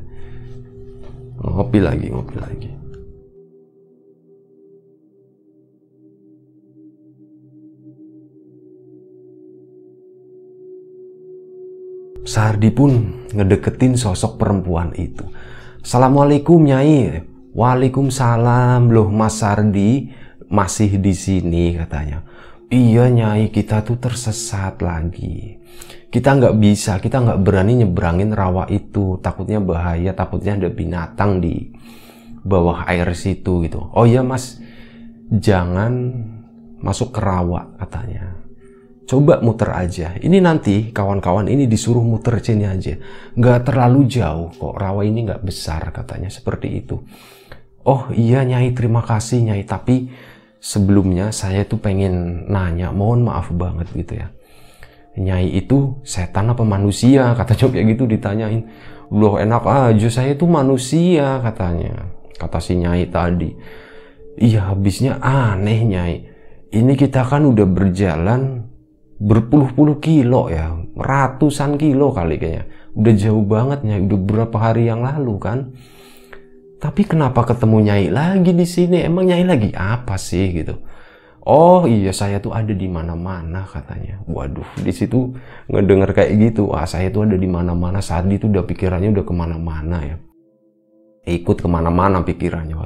Ngopi 1.44 1.78
lagi, 1.84 2.08
ngopi 2.08 2.36
lagi. 2.40 2.83
Sardi 12.24 12.72
pun 12.72 13.20
ngedeketin 13.36 14.00
sosok 14.00 14.40
perempuan 14.40 14.96
itu. 14.96 15.28
Assalamualaikum 15.84 16.64
Nyai. 16.64 17.20
Waalaikumsalam. 17.52 18.88
Loh 18.88 19.12
Mas 19.12 19.44
Sardi 19.44 20.08
masih 20.48 20.96
di 21.04 21.12
sini 21.12 21.76
katanya. 21.76 22.24
Iya 22.72 23.12
Nyai 23.12 23.52
kita 23.52 23.84
tuh 23.84 24.00
tersesat 24.00 24.80
lagi. 24.80 25.60
Kita 26.08 26.32
nggak 26.40 26.56
bisa, 26.56 26.96
kita 26.96 27.20
nggak 27.20 27.40
berani 27.44 27.84
nyebrangin 27.84 28.32
rawa 28.32 28.72
itu. 28.72 29.20
Takutnya 29.20 29.60
bahaya, 29.60 30.16
takutnya 30.16 30.56
ada 30.56 30.72
binatang 30.72 31.44
di 31.44 31.76
bawah 32.40 32.88
air 32.88 33.12
situ 33.12 33.68
gitu. 33.68 33.92
Oh 33.92 34.08
iya 34.08 34.24
Mas, 34.24 34.64
jangan 35.28 36.24
masuk 36.80 37.12
ke 37.12 37.20
rawa 37.20 37.68
katanya 37.76 38.33
coba 39.04 39.40
muter 39.44 39.70
aja. 39.72 40.16
Ini 40.16 40.40
nanti 40.40 40.90
kawan-kawan 40.90 41.48
ini 41.48 41.68
disuruh 41.68 42.02
muter 42.02 42.40
sini 42.40 42.64
aja. 42.64 42.96
Nggak 43.36 43.72
terlalu 43.72 44.08
jauh 44.08 44.50
kok, 44.52 44.74
rawa 44.74 45.04
ini 45.04 45.28
nggak 45.28 45.44
besar 45.44 45.92
katanya, 45.92 46.32
seperti 46.32 46.84
itu. 46.84 47.00
Oh 47.84 48.08
iya 48.16 48.40
Nyai, 48.42 48.72
terima 48.72 49.04
kasih 49.04 49.44
Nyai, 49.44 49.68
tapi 49.68 50.08
sebelumnya 50.56 51.28
saya 51.36 51.68
tuh 51.68 51.76
pengen 51.76 52.48
nanya, 52.48 52.88
mohon 52.96 53.28
maaf 53.28 53.52
banget 53.52 53.92
gitu 53.92 54.16
ya. 54.16 54.32
Nyai 55.14 55.52
itu 55.52 56.00
setan 56.02 56.50
apa 56.50 56.64
manusia? 56.64 57.30
Kata 57.38 57.54
kayak 57.54 57.94
gitu 57.94 58.08
ditanyain. 58.08 58.66
Loh 59.12 59.36
enak 59.36 59.68
aja, 59.68 60.08
saya 60.08 60.32
tuh 60.34 60.48
manusia 60.48 61.44
katanya. 61.44 62.08
Kata 62.34 62.58
si 62.58 62.80
Nyai 62.80 63.06
tadi. 63.12 63.52
Iya 64.40 64.74
habisnya 64.74 65.20
aneh 65.20 65.80
Nyai. 65.84 66.16
Ini 66.74 66.92
kita 66.98 67.22
kan 67.22 67.46
udah 67.46 67.68
berjalan 67.70 68.63
berpuluh-puluh 69.18 70.02
kilo 70.02 70.50
ya, 70.50 70.74
ratusan 70.98 71.78
kilo 71.78 72.10
kali 72.10 72.38
kayaknya. 72.38 72.66
Udah 72.94 73.14
jauh 73.18 73.44
banget 73.46 73.82
ya, 73.82 73.98
udah 73.98 74.18
beberapa 74.18 74.56
hari 74.58 74.86
yang 74.86 75.02
lalu 75.02 75.34
kan. 75.42 75.58
Tapi 76.78 77.02
kenapa 77.08 77.48
ketemu 77.48 77.80
Nyai 77.80 78.08
lagi 78.12 78.52
di 78.52 78.66
sini? 78.68 79.00
Emang 79.00 79.24
Nyai 79.24 79.44
lagi 79.48 79.72
apa 79.72 80.20
sih 80.20 80.52
gitu? 80.52 80.76
Oh 81.44 81.84
iya 81.84 82.12
saya 82.12 82.40
tuh 82.40 82.52
ada 82.56 82.72
di 82.72 82.88
mana-mana 82.88 83.64
katanya. 83.68 84.20
Waduh 84.28 84.68
di 84.80 84.92
situ 84.92 85.32
ngedenger 85.68 86.12
kayak 86.12 86.32
gitu. 86.40 86.72
Wah 86.72 86.88
saya 86.88 87.08
tuh 87.08 87.24
ada 87.28 87.36
di 87.36 87.48
mana-mana. 87.48 88.04
Saat 88.04 88.28
itu 88.32 88.48
udah 88.48 88.64
pikirannya 88.64 89.12
udah 89.12 89.24
ke 89.24 89.34
mana-mana 89.36 89.98
ya. 90.04 90.16
Ikut 91.24 91.64
ke 91.64 91.68
mana-mana 91.68 92.20
pikirannya. 92.20 92.76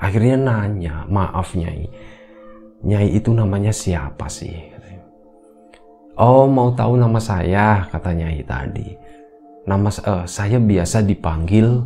Akhirnya 0.00 0.36
nanya, 0.36 1.04
maaf 1.08 1.52
Nyai. 1.52 1.88
Nyai 2.84 3.08
itu 3.12 3.36
namanya 3.36 3.72
siapa 3.72 4.32
sih? 4.32 4.69
Oh 6.20 6.44
mau 6.44 6.76
tahu 6.76 7.00
nama 7.00 7.16
saya 7.16 7.88
kata 7.88 8.12
Nyai 8.12 8.44
tadi. 8.44 8.92
Nama 9.64 9.88
uh, 9.88 10.24
saya 10.28 10.60
biasa 10.60 11.00
dipanggil, 11.00 11.80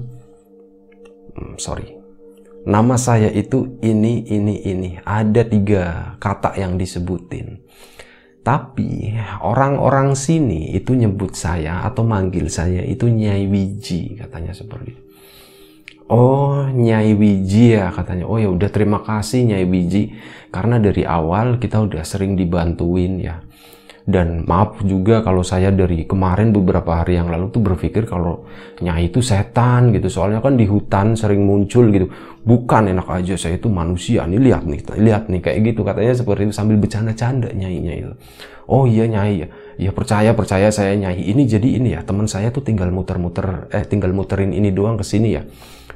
hmm, 1.39 1.55
sorry, 1.55 1.95
nama 2.67 2.99
saya 2.99 3.31
itu 3.31 3.79
ini, 3.79 4.27
ini, 4.27 4.59
ini. 4.67 4.91
Ada 5.07 5.47
tiga 5.47 5.85
kata 6.19 6.59
yang 6.59 6.75
disebutin. 6.75 7.63
Tapi 8.43 9.15
orang-orang 9.39 10.19
sini 10.19 10.75
itu 10.75 10.99
nyebut 10.99 11.39
saya 11.39 11.87
atau 11.87 12.03
manggil 12.03 12.51
saya 12.51 12.83
itu 12.83 13.07
Nyai 13.07 13.47
Wiji 13.47 14.19
katanya 14.19 14.51
seperti 14.51 14.99
itu. 14.99 15.03
Oh 16.11 16.67
Nyai 16.75 17.15
Wiji 17.15 17.79
ya 17.79 17.95
katanya. 17.95 18.27
Oh 18.27 18.37
ya 18.43 18.51
udah 18.51 18.69
terima 18.69 18.99
kasih 19.01 19.47
Nyai 19.47 19.65
Wiji 19.65 20.13
karena 20.51 20.83
dari 20.83 21.07
awal 21.07 21.63
kita 21.63 21.87
udah 21.87 22.03
sering 22.03 22.35
dibantuin 22.35 23.23
ya 23.23 23.41
dan 24.05 24.45
maaf 24.45 24.85
juga 24.85 25.25
kalau 25.25 25.41
saya 25.41 25.73
dari 25.73 26.05
kemarin 26.05 26.53
beberapa 26.53 27.01
hari 27.01 27.17
yang 27.17 27.33
lalu 27.33 27.49
tuh 27.49 27.65
berpikir 27.65 28.05
kalau 28.05 28.45
nyai 28.85 29.09
itu 29.09 29.25
setan 29.25 29.97
gitu. 29.97 30.13
Soalnya 30.13 30.45
kan 30.45 30.61
di 30.61 30.69
hutan 30.69 31.17
sering 31.17 31.41
muncul 31.41 31.89
gitu. 31.89 32.13
Bukan 32.45 32.93
enak 32.93 33.09
aja 33.09 33.33
saya 33.41 33.57
itu 33.57 33.73
manusia 33.73 34.29
nih. 34.29 34.37
Lihat 34.37 34.69
nih 34.69 34.81
lihat 35.01 35.33
nih 35.33 35.41
kayak 35.41 35.73
gitu. 35.73 35.81
Katanya 35.89 36.13
seperti 36.13 36.53
itu 36.53 36.53
sambil 36.53 36.77
bercanda-canda 36.77 37.49
nyai 37.57 37.81
nyai 37.81 37.99
itu. 38.05 38.15
Oh 38.69 38.85
iya 38.85 39.09
nyai. 39.09 39.35
Ya 39.41 39.49
ya 39.81 39.91
percaya 39.97 40.37
percaya 40.37 40.69
saya 40.69 40.93
nyai. 41.01 41.25
Ini 41.25 41.43
jadi 41.49 41.69
ini 41.81 41.97
ya 41.97 42.05
teman 42.05 42.29
saya 42.29 42.53
tuh 42.53 42.61
tinggal 42.61 42.93
muter-muter 42.93 43.73
eh 43.73 43.89
tinggal 43.89 44.13
muterin 44.13 44.53
ini 44.53 44.69
doang 44.69 45.01
ke 45.01 45.05
sini 45.05 45.33
ya. 45.33 45.49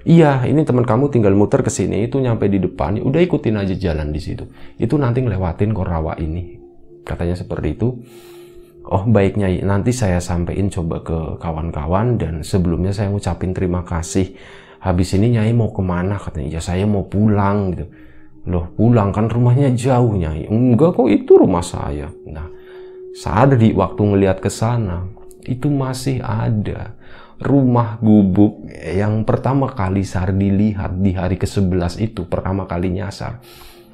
Iya, 0.09 0.49
ini 0.49 0.65
teman 0.65 0.89
kamu 0.89 1.13
tinggal 1.13 1.35
muter 1.37 1.61
ke 1.61 1.69
sini, 1.69 2.07
itu 2.07 2.17
nyampe 2.23 2.49
di 2.49 2.63
depan, 2.63 2.97
udah 3.03 3.19
ikutin 3.19 3.61
aja 3.61 3.75
jalan 3.77 4.09
di 4.15 4.23
situ. 4.23 4.47
Itu 4.81 4.97
nanti 4.97 5.21
ngelewatin 5.21 5.75
korawa 5.75 6.17
ini 6.17 6.58
katanya 7.09 7.33
seperti 7.33 7.81
itu. 7.81 7.97
Oh 8.89 9.05
baiknya 9.05 9.49
nanti 9.65 9.93
saya 9.93 10.21
sampaikan 10.21 10.69
coba 10.69 11.05
ke 11.05 11.19
kawan-kawan 11.41 12.17
dan 12.21 12.41
sebelumnya 12.45 12.93
saya 12.93 13.09
ngucapin 13.09 13.57
terima 13.57 13.85
kasih. 13.85 14.37
Habis 14.81 15.17
ini 15.17 15.37
Nyai 15.37 15.53
mau 15.57 15.73
ke 15.73 15.81
mana? 15.85 16.17
Katanya 16.21 16.57
ya 16.57 16.61
saya 16.61 16.85
mau 16.89 17.05
pulang 17.05 17.73
gitu. 17.73 17.85
Loh 18.49 18.73
pulang 18.73 19.13
kan 19.13 19.29
rumahnya 19.29 19.73
jauh 19.77 20.17
Nyai. 20.17 20.49
Enggak 20.49 20.97
kok 20.97 21.09
itu 21.09 21.37
rumah 21.37 21.61
saya. 21.61 22.09
Nah 22.29 22.49
saat 23.13 23.57
di 23.61 23.77
waktu 23.77 24.01
ngelihat 24.01 24.41
ke 24.41 24.49
sana 24.49 25.05
itu 25.45 25.69
masih 25.69 26.25
ada 26.25 26.97
rumah 27.45 28.01
gubuk 28.01 28.67
yang 28.73 29.23
pertama 29.23 29.69
kali 29.71 30.03
Sardi 30.03 30.49
lihat 30.49 30.97
di 30.99 31.13
hari 31.13 31.37
ke-11 31.37 32.01
itu 32.01 32.25
pertama 32.25 32.65
kali 32.65 32.89
nyasar. 32.89 33.45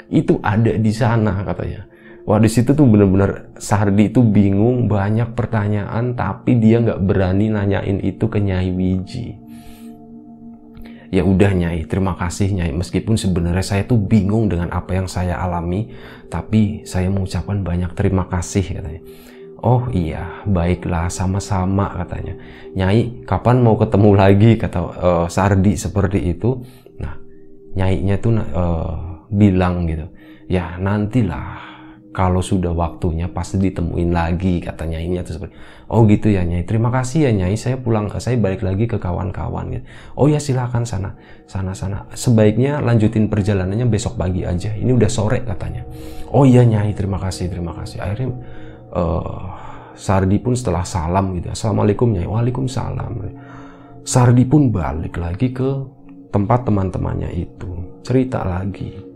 Itu 0.07 0.39
ada 0.39 0.71
di 0.71 0.93
sana 0.95 1.43
katanya 1.43 1.91
Wah 2.25 2.41
di 2.41 2.49
situ 2.49 2.73
tuh 2.73 2.89
bener-bener 2.89 3.53
Sardi 3.61 4.09
itu 4.09 4.25
bingung 4.25 4.89
banyak 4.89 5.37
pertanyaan 5.37 6.17
tapi 6.17 6.57
dia 6.57 6.81
nggak 6.81 7.05
berani 7.05 7.53
nanyain 7.53 8.01
itu 8.01 8.33
ke 8.33 8.41
Nyai 8.41 8.73
Wiji. 8.73 9.45
Ya 11.13 11.23
udah 11.23 11.53
Nyai, 11.53 11.85
terima 11.85 12.17
kasih 12.17 12.51
Nyai. 12.51 12.73
Meskipun 12.75 13.15
sebenarnya 13.21 13.63
saya 13.63 13.83
tuh 13.85 14.01
bingung 14.01 14.51
dengan 14.51 14.73
apa 14.73 14.99
yang 14.99 15.07
saya 15.07 15.39
alami, 15.39 15.93
tapi 16.27 16.83
saya 16.89 17.07
mengucapkan 17.07 17.63
banyak 17.63 17.93
terima 17.95 18.27
kasih 18.27 18.67
katanya. 18.83 19.03
Oh 19.63 19.87
iya, 19.95 20.43
baiklah 20.49 21.07
sama-sama 21.13 21.93
katanya. 22.03 22.35
Nyai, 22.75 23.23
kapan 23.29 23.63
mau 23.63 23.79
ketemu 23.79 24.11
lagi 24.17 24.51
kata 24.59 24.81
uh, 24.81 25.27
Sardi 25.31 25.79
seperti 25.79 26.35
itu. 26.35 26.67
Nah, 26.99 27.15
Nyai-nya 27.79 28.19
tuh 28.19 28.35
uh, 28.35 29.23
bilang 29.31 29.87
gitu, 29.87 30.11
ya 30.51 30.81
nantilah 30.83 31.74
kalau 32.15 32.39
sudah 32.39 32.71
waktunya 32.71 33.27
pasti 33.27 33.59
ditemuin 33.59 34.15
lagi 34.15 34.63
katanya 34.63 35.03
ini 35.03 35.19
atau 35.19 35.35
seperti 35.35 35.59
oh 35.91 36.07
gitu 36.07 36.31
ya 36.31 36.47
nyai. 36.47 36.63
Terima 36.63 36.95
kasih 36.95 37.27
ya 37.27 37.31
nyai. 37.35 37.59
Saya 37.59 37.75
pulang 37.75 38.07
saya 38.23 38.39
balik 38.39 38.63
lagi 38.63 38.87
ke 38.87 39.03
kawan-kawan 39.03 39.75
gitu. 39.75 39.85
Oh 40.15 40.31
ya 40.31 40.39
silakan 40.39 40.87
sana 40.87 41.19
sana 41.51 41.75
sana. 41.75 42.07
Sebaiknya 42.15 42.79
lanjutin 42.79 43.27
perjalanannya 43.27 43.91
besok 43.91 44.15
pagi 44.15 44.47
aja. 44.47 44.71
Ini 44.71 44.95
udah 44.95 45.11
sore 45.11 45.43
katanya. 45.43 45.83
Oh 46.31 46.47
iya 46.47 46.63
nyai. 46.63 46.95
Terima 46.95 47.19
kasih 47.19 47.51
terima 47.51 47.75
kasih. 47.75 47.99
Akhirnya 47.99 48.31
uh, 48.95 49.43
Sardi 49.99 50.39
pun 50.39 50.55
setelah 50.55 50.87
salam 50.87 51.35
gitu. 51.35 51.51
Assalamualaikum 51.51 52.15
nyai. 52.15 52.31
Waalaikumsalam. 52.31 53.13
Sardi 54.07 54.47
pun 54.47 54.71
balik 54.71 55.19
lagi 55.19 55.51
ke 55.51 55.83
tempat 56.31 56.63
teman-temannya 56.63 57.35
itu. 57.35 57.99
Cerita 58.07 58.47
lagi 58.47 59.14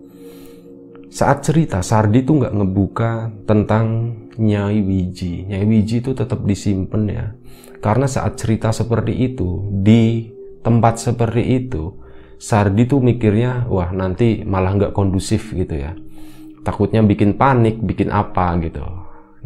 saat 1.09 1.41
cerita 1.41 1.81
Sardi 1.81 2.21
tuh 2.21 2.45
nggak 2.45 2.55
ngebuka 2.55 3.13
tentang 3.49 4.17
Nyai 4.39 4.85
Wiji. 4.85 5.49
Nyai 5.49 5.65
Wiji 5.65 6.05
itu 6.05 6.13
tetap 6.15 6.45
disimpan 6.45 7.03
ya. 7.09 7.27
Karena 7.81 8.07
saat 8.07 8.39
cerita 8.39 8.71
seperti 8.71 9.17
itu 9.17 9.67
di 9.83 10.31
tempat 10.63 11.01
seperti 11.01 11.43
itu, 11.65 11.97
Sardi 12.39 12.87
tuh 12.87 13.03
mikirnya 13.03 13.67
wah 13.67 13.91
nanti 13.91 14.47
malah 14.47 14.79
nggak 14.79 14.95
kondusif 14.95 15.51
gitu 15.57 15.75
ya. 15.75 15.97
Takutnya 16.63 17.03
bikin 17.03 17.35
panik, 17.35 17.81
bikin 17.83 18.13
apa 18.13 18.55
gitu. 18.63 18.85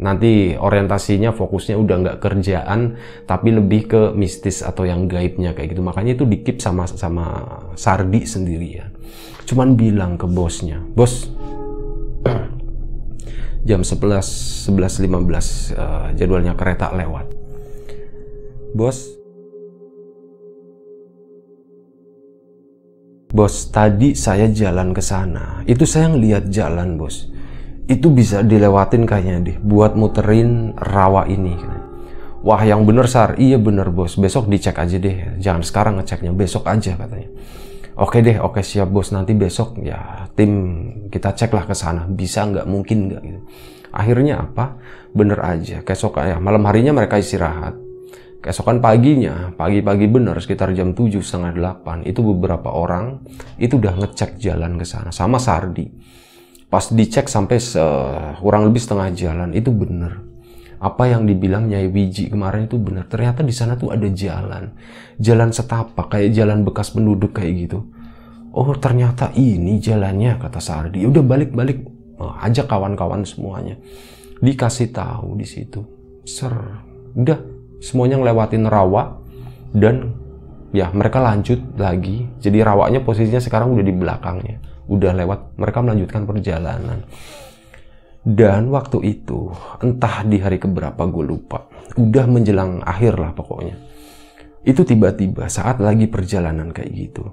Nanti 0.03 0.57
orientasinya 0.57 1.31
fokusnya 1.31 1.77
udah 1.77 1.95
nggak 2.01 2.17
kerjaan, 2.19 2.97
tapi 3.29 3.53
lebih 3.53 3.81
ke 3.87 4.01
mistis 4.17 4.65
atau 4.65 4.83
yang 4.83 5.05
gaibnya 5.05 5.53
kayak 5.55 5.77
gitu. 5.77 5.81
Makanya 5.85 6.17
itu 6.17 6.25
dikip 6.25 6.59
sama 6.59 6.89
sama 6.89 7.25
Sardi 7.77 8.25
sendiri 8.25 8.69
ya. 8.73 8.85
Cuman 9.45 9.77
bilang 9.77 10.17
ke 10.17 10.25
bosnya, 10.25 10.81
bos 10.97 11.29
jam 13.69 13.81
11 13.83 14.69
11.15 14.69 15.75
uh, 15.75 16.09
jadwalnya 16.15 16.53
kereta 16.55 16.91
lewat. 16.95 17.27
Bos 18.73 19.23
Bos, 23.33 23.73
tadi 23.73 24.13
saya 24.13 24.45
jalan 24.45 24.93
ke 24.93 25.01
sana. 25.01 25.65
Itu 25.65 25.89
saya 25.89 26.13
ngeliat 26.13 26.53
jalan, 26.53 27.01
Bos. 27.01 27.33
Itu 27.89 28.13
bisa 28.13 28.45
dilewatin 28.45 29.09
kayaknya 29.09 29.37
deh 29.41 29.57
buat 29.57 29.97
muterin 29.97 30.77
rawa 30.77 31.25
ini. 31.25 31.57
Wah, 32.45 32.61
yang 32.61 32.85
bener, 32.85 33.09
Sar. 33.09 33.33
Iya 33.41 33.57
bener, 33.57 33.89
Bos. 33.89 34.21
Besok 34.21 34.53
dicek 34.53 34.77
aja 34.77 35.01
deh. 35.01 35.41
Jangan 35.41 35.65
sekarang 35.65 35.97
ngeceknya, 35.97 36.29
besok 36.29 36.69
aja 36.69 36.93
katanya. 36.93 37.33
Oke 37.93 38.25
deh, 38.25 38.41
oke 38.41 38.65
siap 38.65 38.89
bos. 38.89 39.13
Nanti 39.13 39.37
besok 39.37 39.77
ya 39.85 40.25
tim 40.33 40.51
kita 41.13 41.37
cek 41.37 41.53
lah 41.53 41.69
ke 41.69 41.75
sana. 41.77 42.09
Bisa 42.09 42.45
nggak? 42.49 42.65
Mungkin 42.65 42.97
nggak 43.09 43.21
gitu. 43.21 43.41
Akhirnya 43.93 44.41
apa? 44.41 44.81
Bener 45.13 45.37
aja. 45.37 45.85
Kesok 45.85 46.17
ya 46.17 46.41
malam 46.41 46.65
harinya 46.65 46.97
mereka 46.97 47.21
istirahat. 47.21 47.77
Keesokan 48.43 48.83
paginya, 48.83 49.55
pagi-pagi 49.55 50.03
bener 50.11 50.35
sekitar 50.35 50.75
jam 50.75 50.91
7 50.91 51.23
setengah 51.23 51.79
8 51.79 52.03
itu 52.03 52.19
beberapa 52.19 52.75
orang 52.75 53.23
itu 53.55 53.79
udah 53.79 53.95
ngecek 54.03 54.35
jalan 54.35 54.75
ke 54.75 54.83
sana 54.83 55.15
sama 55.15 55.39
Sardi. 55.39 55.87
Pas 56.67 56.91
dicek 56.91 57.31
sampai 57.31 57.61
kurang 58.41 58.67
lebih 58.67 58.81
setengah 58.83 59.15
jalan 59.15 59.55
itu 59.55 59.71
bener 59.71 60.32
apa 60.83 61.07
yang 61.07 61.23
dibilang 61.23 61.71
Nyai 61.71 61.87
Wiji 61.87 62.27
kemarin 62.27 62.67
itu 62.67 62.75
benar. 62.75 63.07
Ternyata 63.07 63.39
di 63.39 63.55
sana 63.55 63.79
tuh 63.79 63.95
ada 63.95 64.03
jalan. 64.11 64.75
Jalan 65.15 65.55
setapak, 65.55 66.11
kayak 66.11 66.35
jalan 66.35 66.67
bekas 66.67 66.91
penduduk 66.91 67.39
kayak 67.39 67.55
gitu. 67.55 67.87
Oh 68.51 68.67
ternyata 68.75 69.31
ini 69.39 69.79
jalannya, 69.79 70.35
kata 70.35 70.59
Sardi. 70.59 71.01
Ya 71.01 71.07
udah 71.07 71.23
balik-balik, 71.23 71.87
oh, 72.19 72.35
ajak 72.35 72.67
kawan-kawan 72.67 73.23
semuanya. 73.23 73.79
Dikasih 74.43 74.91
tahu 74.91 75.39
di 75.39 75.47
situ. 75.47 75.79
Ser, 76.27 76.51
udah 77.15 77.39
semuanya 77.79 78.19
ngelewatin 78.19 78.67
rawa 78.67 79.23
dan 79.71 80.11
ya 80.75 80.91
mereka 80.91 81.23
lanjut 81.23 81.63
lagi. 81.79 82.27
Jadi 82.43 82.59
rawanya 82.59 82.99
posisinya 82.99 83.39
sekarang 83.39 83.71
udah 83.71 83.85
di 83.87 83.95
belakangnya. 83.95 84.59
Udah 84.91 85.15
lewat, 85.15 85.55
mereka 85.55 85.79
melanjutkan 85.79 86.27
perjalanan. 86.27 87.07
Dan 88.23 88.71
waktu 88.71 89.03
itu, 89.03 89.51
entah 89.83 90.23
di 90.23 90.39
hari 90.39 90.55
keberapa 90.55 91.03
gue 91.11 91.27
lupa, 91.27 91.67
udah 91.99 92.23
menjelang 92.23 92.79
akhir 92.79 93.19
lah 93.19 93.35
pokoknya. 93.35 93.75
Itu 94.63 94.87
tiba-tiba 94.87 95.51
saat 95.51 95.83
lagi 95.83 96.07
perjalanan 96.07 96.71
kayak 96.71 96.91
gitu. 96.95 97.27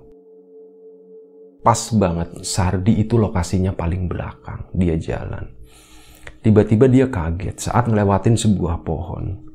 Pas 1.63 1.79
banget, 1.95 2.43
Sardi 2.43 2.99
itu 2.99 3.15
lokasinya 3.23 3.71
paling 3.71 4.11
belakang, 4.11 4.67
dia 4.75 4.99
jalan. 4.99 5.47
Tiba-tiba 6.43 6.91
dia 6.91 7.07
kaget 7.07 7.71
saat 7.71 7.87
ngelewatin 7.87 8.35
sebuah 8.35 8.83
pohon. 8.83 9.51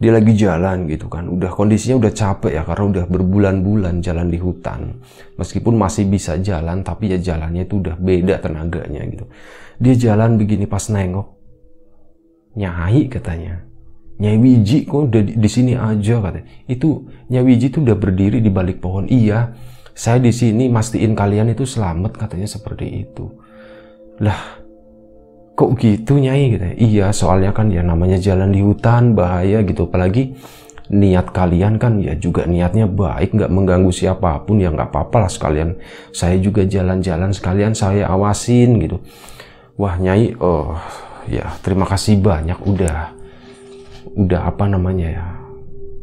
dia 0.00 0.16
lagi 0.16 0.32
jalan 0.32 0.88
gitu 0.88 1.12
kan 1.12 1.28
udah 1.28 1.52
kondisinya 1.52 2.00
udah 2.00 2.12
capek 2.16 2.56
ya 2.56 2.64
karena 2.64 2.84
udah 2.88 3.04
berbulan-bulan 3.04 4.00
jalan 4.00 4.32
di 4.32 4.40
hutan 4.40 4.96
meskipun 5.36 5.76
masih 5.76 6.08
bisa 6.08 6.40
jalan 6.40 6.80
tapi 6.80 7.12
ya 7.12 7.20
jalannya 7.20 7.68
itu 7.68 7.84
udah 7.84 8.00
beda 8.00 8.40
tenaganya 8.40 9.04
gitu 9.04 9.28
dia 9.80 9.94
jalan 9.96 10.36
begini 10.36 10.68
pas 10.68 10.86
nengok. 10.92 11.26
Nyai 12.60 13.08
katanya. 13.08 13.64
Nyai 14.20 14.36
Wiji 14.36 14.84
kok 14.84 15.08
udah 15.08 15.24
di, 15.24 15.32
di 15.40 15.48
sini 15.48 15.72
aja 15.72 16.20
katanya. 16.20 16.46
Itu 16.68 17.08
Nyai 17.32 17.44
Wiji 17.48 17.72
tuh 17.72 17.80
udah 17.88 17.96
berdiri 17.96 18.44
di 18.44 18.52
balik 18.52 18.84
pohon. 18.84 19.08
Iya 19.08 19.56
saya 20.00 20.16
di 20.22 20.32
sini 20.32 20.72
mastiin 20.72 21.12
kalian 21.12 21.52
itu 21.52 21.68
selamat 21.68 22.16
katanya 22.16 22.48
seperti 22.48 23.04
itu. 23.04 23.28
Lah 24.22 24.60
kok 25.56 25.76
gitu 25.76 26.16
nyai? 26.16 26.56
Gitu 26.56 26.64
ya? 26.64 26.74
iya 26.76 27.06
soalnya 27.12 27.52
kan 27.52 27.68
ya 27.68 27.84
namanya 27.84 28.16
jalan 28.16 28.48
di 28.48 28.64
hutan 28.64 29.12
bahaya 29.12 29.60
gitu. 29.60 29.88
Apalagi 29.88 30.36
niat 30.90 31.30
kalian 31.30 31.78
kan 31.78 32.02
ya 32.02 32.16
juga 32.18 32.48
niatnya 32.48 32.88
baik 32.88 33.36
nggak 33.36 33.52
mengganggu 33.52 33.92
siapa 33.94 34.42
pun 34.42 34.58
ya 34.58 34.72
nggak 34.72 34.88
apa-apa 34.88 35.28
lah 35.28 35.30
sekalian. 35.30 35.76
Saya 36.16 36.40
juga 36.40 36.64
jalan-jalan 36.64 37.36
sekalian 37.36 37.72
saya 37.76 38.08
awasin 38.08 38.80
gitu 38.80 39.04
wah 39.80 39.96
nyai 39.96 40.36
oh 40.36 40.76
ya 41.24 41.56
terima 41.64 41.88
kasih 41.88 42.20
banyak. 42.20 42.60
Udah 42.60 43.16
udah 44.12 44.40
apa 44.44 44.68
namanya 44.68 45.08
ya 45.08 45.26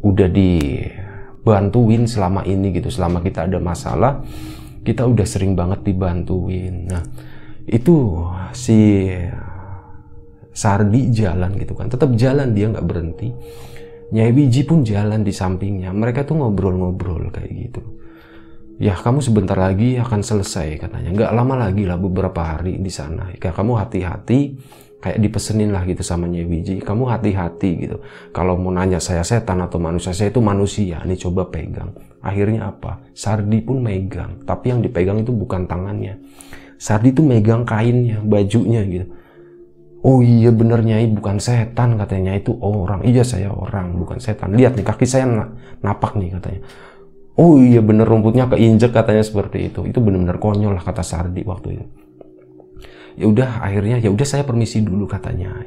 udah 0.01 0.25
dibantuin 0.33 2.09
selama 2.09 2.41
ini 2.49 2.73
gitu. 2.73 2.89
Selama 2.89 3.21
kita 3.21 3.45
ada 3.45 3.61
masalah 3.61 4.25
kita 4.81 5.05
udah 5.05 5.25
sering 5.29 5.53
banget 5.53 5.85
dibantuin. 5.85 6.89
Nah 6.89 7.05
itu 7.69 8.25
si 8.57 9.05
Sardi 10.57 11.13
jalan 11.13 11.53
gitu 11.61 11.77
kan. 11.77 11.93
Tetap 11.93 12.17
jalan 12.17 12.57
dia 12.57 12.73
nggak 12.73 12.87
berhenti. 12.89 13.29
Nyai 14.07 14.31
Wiji 14.33 14.65
pun 14.65 14.81
jalan 14.81 15.21
di 15.21 15.35
sampingnya. 15.35 15.93
Mereka 15.93 16.25
tuh 16.25 16.41
ngobrol-ngobrol 16.41 17.29
kayak 17.29 17.51
gitu 17.53 18.06
ya 18.77 18.93
kamu 18.93 19.19
sebentar 19.25 19.57
lagi 19.57 19.97
akan 19.97 20.21
selesai 20.21 20.77
katanya. 20.77 21.09
Nggak 21.13 21.31
lama 21.33 21.53
lagi 21.67 21.83
lah 21.85 21.97
beberapa 21.97 22.57
hari 22.57 22.77
di 22.77 22.89
sana. 22.93 23.33
Ya 23.33 23.51
kamu 23.51 23.73
hati-hati 23.77 24.57
kayak 24.97 25.21
dipesenin 25.21 25.69
lah 25.69 25.85
gitu 25.85 26.01
sama 26.01 26.25
Nyai 26.25 26.45
Wiji 26.49 26.81
kamu 26.81 27.05
hati-hati 27.09 27.69
gitu. 27.85 27.97
Kalau 28.33 28.57
mau 28.57 28.73
nanya 28.73 28.97
saya 28.97 29.21
setan 29.21 29.61
atau 29.61 29.77
manusia 29.77 30.13
saya 30.13 30.29
itu 30.29 30.41
manusia. 30.41 31.01
Nih 31.05 31.17
coba 31.17 31.49
pegang. 31.49 31.93
Akhirnya 32.21 32.69
apa? 32.69 33.01
Sardi 33.13 33.61
pun 33.61 33.81
megang. 33.81 34.45
Tapi 34.45 34.73
yang 34.73 34.79
dipegang 34.81 35.21
itu 35.21 35.33
bukan 35.33 35.65
tangannya. 35.65 36.17
Sardi 36.77 37.13
tuh 37.13 37.25
megang 37.25 37.65
kainnya 37.65 38.21
bajunya 38.21 38.85
gitu. 38.85 39.05
Oh 40.05 40.21
iya 40.21 40.53
bener 40.53 40.85
Nyai. 40.85 41.09
Bukan 41.09 41.41
setan 41.41 41.97
katanya. 41.97 42.37
Itu 42.37 42.57
orang. 42.61 43.01
Iya 43.05 43.25
saya 43.25 43.49
orang 43.49 43.97
bukan 43.97 44.21
setan. 44.21 44.53
Lihat 44.53 44.77
nih 44.77 44.85
kaki 44.85 45.05
saya 45.09 45.25
napak 45.81 46.13
nih 46.17 46.37
katanya. 46.37 46.61
Oh 47.37 47.61
iya 47.61 47.85
bener 47.85 48.09
rumputnya 48.09 48.49
keinjek 48.49 48.89
katanya 48.89 49.21
seperti 49.21 49.69
itu. 49.69 49.85
Itu 49.85 50.01
bener-bener 50.01 50.41
konyol 50.41 50.73
lah 50.73 50.81
kata 50.81 51.05
Sardi 51.05 51.45
waktu 51.45 51.77
itu. 51.77 51.85
Ya 53.17 53.25
udah 53.29 53.49
akhirnya 53.61 54.01
ya 54.01 54.09
udah 54.09 54.25
saya 54.25 54.41
permisi 54.41 54.81
dulu 54.81 55.05
katanya. 55.05 55.61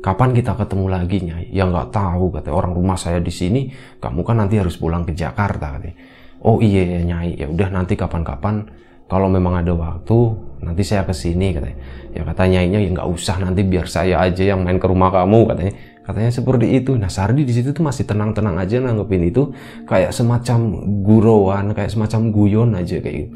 Kapan 0.00 0.32
kita 0.34 0.56
ketemu 0.58 0.86
lagi 0.90 1.18
Nyai? 1.22 1.46
Ya 1.54 1.68
nggak 1.68 1.94
tahu 1.94 2.34
katanya 2.34 2.56
orang 2.56 2.72
rumah 2.74 2.98
saya 2.98 3.22
di 3.22 3.30
sini. 3.30 3.70
Kamu 4.02 4.26
kan 4.26 4.42
nanti 4.42 4.58
harus 4.58 4.74
pulang 4.74 5.06
ke 5.06 5.14
Jakarta 5.14 5.78
katanya. 5.78 5.94
Oh 6.42 6.58
iya 6.58 6.98
ya 6.98 7.00
Nyai 7.06 7.38
ya 7.38 7.46
udah 7.46 7.68
nanti 7.70 7.94
kapan-kapan 7.94 8.66
kalau 9.10 9.26
memang 9.26 9.58
ada 9.58 9.74
waktu 9.74 10.18
nanti 10.62 10.86
saya 10.86 11.02
ke 11.02 11.10
sini 11.10 11.50
katanya 11.50 11.78
ya 12.14 12.22
katanya 12.22 12.58
ini 12.62 12.74
ya 12.86 12.90
nggak 12.94 13.08
usah 13.10 13.42
nanti 13.42 13.66
biar 13.66 13.90
saya 13.90 14.22
aja 14.22 14.54
yang 14.54 14.62
main 14.62 14.78
ke 14.78 14.86
rumah 14.86 15.10
kamu 15.10 15.50
katanya 15.50 15.74
katanya 16.04 16.30
seperti 16.32 16.66
itu. 16.80 16.96
Nah 16.96 17.08
Sardi 17.08 17.44
di 17.46 17.52
situ 17.54 17.70
tuh 17.70 17.84
masih 17.84 18.08
tenang-tenang 18.08 18.56
aja 18.56 18.80
nanggepin 18.80 19.26
itu. 19.28 19.52
Kayak 19.84 20.16
semacam 20.16 20.58
guruan 21.04 21.64
kayak 21.76 21.90
semacam 21.92 22.20
guyon 22.32 22.70
aja 22.76 22.98
kayak 22.98 23.16
gitu. 23.26 23.32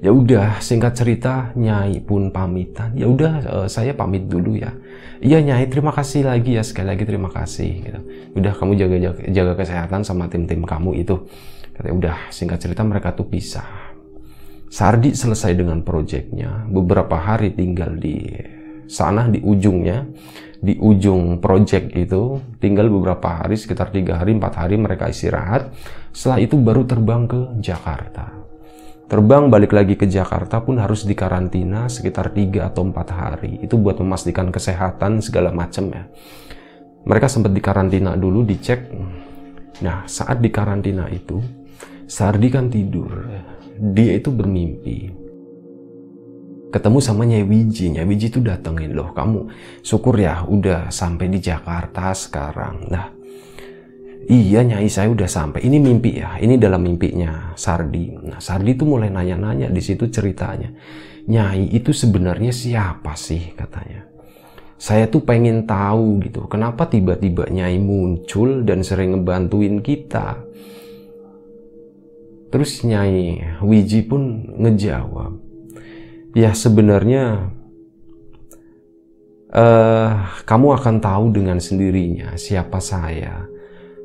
Ya 0.00 0.16
udah 0.16 0.64
singkat 0.64 0.96
cerita 0.96 1.52
Nyai 1.52 2.00
pun 2.00 2.32
pamitan. 2.32 2.96
Ya 2.96 3.04
udah 3.04 3.32
uh, 3.44 3.68
saya 3.68 3.92
pamit 3.92 4.32
dulu 4.32 4.56
ya. 4.56 4.72
Iya 5.20 5.44
Nyai 5.44 5.68
terima 5.68 5.92
kasih 5.92 6.24
lagi 6.24 6.56
ya. 6.56 6.64
Sekali 6.64 6.96
lagi 6.96 7.04
terima 7.04 7.28
kasih 7.28 7.70
gitu. 7.84 8.00
Udah 8.32 8.56
kamu 8.56 8.80
jaga 8.80 8.96
jaga, 8.96 9.22
jaga 9.28 9.52
kesehatan 9.60 10.00
sama 10.00 10.24
tim-tim 10.32 10.64
kamu 10.64 11.04
itu. 11.04 11.28
Katanya 11.76 11.94
udah 11.96 12.16
singkat 12.32 12.58
cerita 12.64 12.80
mereka 12.80 13.12
tuh 13.12 13.28
pisah. 13.28 13.90
Sardi 14.70 15.18
selesai 15.18 15.58
dengan 15.58 15.82
proyeknya, 15.82 16.70
beberapa 16.70 17.18
hari 17.18 17.50
tinggal 17.50 17.98
di 17.98 18.22
sana 18.86 19.26
di 19.26 19.42
ujungnya, 19.42 20.06
di 20.60 20.76
ujung 20.76 21.40
proyek 21.40 21.96
itu 21.96 22.38
tinggal 22.60 22.92
beberapa 22.92 23.40
hari, 23.40 23.56
sekitar 23.56 23.88
tiga 23.88 24.20
hari, 24.20 24.36
empat 24.36 24.60
hari 24.60 24.76
mereka 24.76 25.08
istirahat. 25.08 25.72
Setelah 26.12 26.38
itu 26.44 26.60
baru 26.60 26.84
terbang 26.84 27.24
ke 27.24 27.40
Jakarta. 27.64 28.36
Terbang 29.10 29.50
balik 29.50 29.74
lagi 29.74 29.98
ke 29.98 30.06
Jakarta 30.06 30.62
pun 30.62 30.78
harus 30.78 31.02
dikarantina 31.02 31.90
sekitar 31.90 32.30
tiga 32.30 32.70
atau 32.70 32.86
empat 32.86 33.08
hari. 33.10 33.58
Itu 33.64 33.80
buat 33.80 33.98
memastikan 33.98 34.54
kesehatan 34.54 35.18
segala 35.24 35.50
macam 35.50 35.90
ya. 35.90 36.06
Mereka 37.08 37.26
sempat 37.26 37.50
dikarantina 37.50 38.14
dulu, 38.14 38.44
dicek. 38.44 38.92
Nah, 39.80 40.04
saat 40.04 40.38
dikarantina 40.44 41.08
itu, 41.08 41.40
Sardi 42.04 42.52
kan 42.52 42.68
tidur 42.68 43.08
dia 43.80 44.20
itu 44.20 44.28
bermimpi 44.28 45.08
ketemu 46.70 46.98
sama 47.02 47.22
Nyai 47.26 47.44
Wiji. 47.44 47.94
Nyai 47.94 48.06
Wiji 48.06 48.30
itu 48.30 48.40
datengin 48.40 48.94
loh, 48.94 49.10
kamu 49.12 49.50
syukur 49.82 50.16
ya 50.16 50.46
udah 50.46 50.88
sampai 50.88 51.26
di 51.28 51.38
Jakarta 51.42 52.14
sekarang. 52.14 52.88
Nah, 52.88 53.10
iya 54.30 54.62
Nyai 54.62 54.86
saya 54.86 55.10
udah 55.10 55.28
sampai. 55.28 55.66
Ini 55.66 55.76
mimpi 55.82 56.22
ya, 56.22 56.38
ini 56.38 56.56
dalam 56.56 56.86
mimpinya 56.86 57.52
Sardi. 57.58 58.14
Nah, 58.14 58.38
Sardi 58.38 58.78
itu 58.78 58.86
mulai 58.86 59.10
nanya-nanya 59.10 59.68
di 59.68 59.82
situ 59.82 60.08
ceritanya. 60.08 60.72
Nyai 61.28 61.70
itu 61.74 61.92
sebenarnya 61.92 62.54
siapa 62.54 63.12
sih 63.18 63.52
katanya. 63.52 64.08
Saya 64.80 65.12
tuh 65.12 65.20
pengen 65.28 65.68
tahu 65.68 66.24
gitu, 66.24 66.48
kenapa 66.48 66.88
tiba-tiba 66.88 67.44
Nyai 67.52 67.76
muncul 67.76 68.64
dan 68.64 68.80
sering 68.80 69.12
ngebantuin 69.12 69.84
kita 69.84 70.50
Terus 72.50 72.82
Nyai 72.82 73.38
Wiji 73.62 74.02
pun 74.10 74.42
ngejawab, 74.58 75.38
ya 76.34 76.54
sebenarnya 76.54 77.50
uh, 79.54 80.10
kamu 80.46 80.66
akan 80.78 80.96
tahu 81.02 81.24
dengan 81.34 81.58
sendirinya 81.58 82.34
siapa 82.38 82.78
saya. 82.78 83.46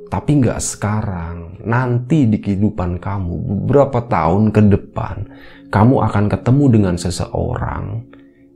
Tapi 0.06 0.38
nggak 0.38 0.62
sekarang, 0.62 1.66
nanti 1.66 2.30
di 2.30 2.38
kehidupan 2.38 3.02
kamu 3.02 3.66
beberapa 3.66 4.06
tahun 4.06 4.54
ke 4.54 4.62
depan, 4.70 5.16
kamu 5.74 5.96
akan 6.06 6.26
ketemu 6.30 6.66
dengan 6.70 6.96
seseorang 6.96 8.06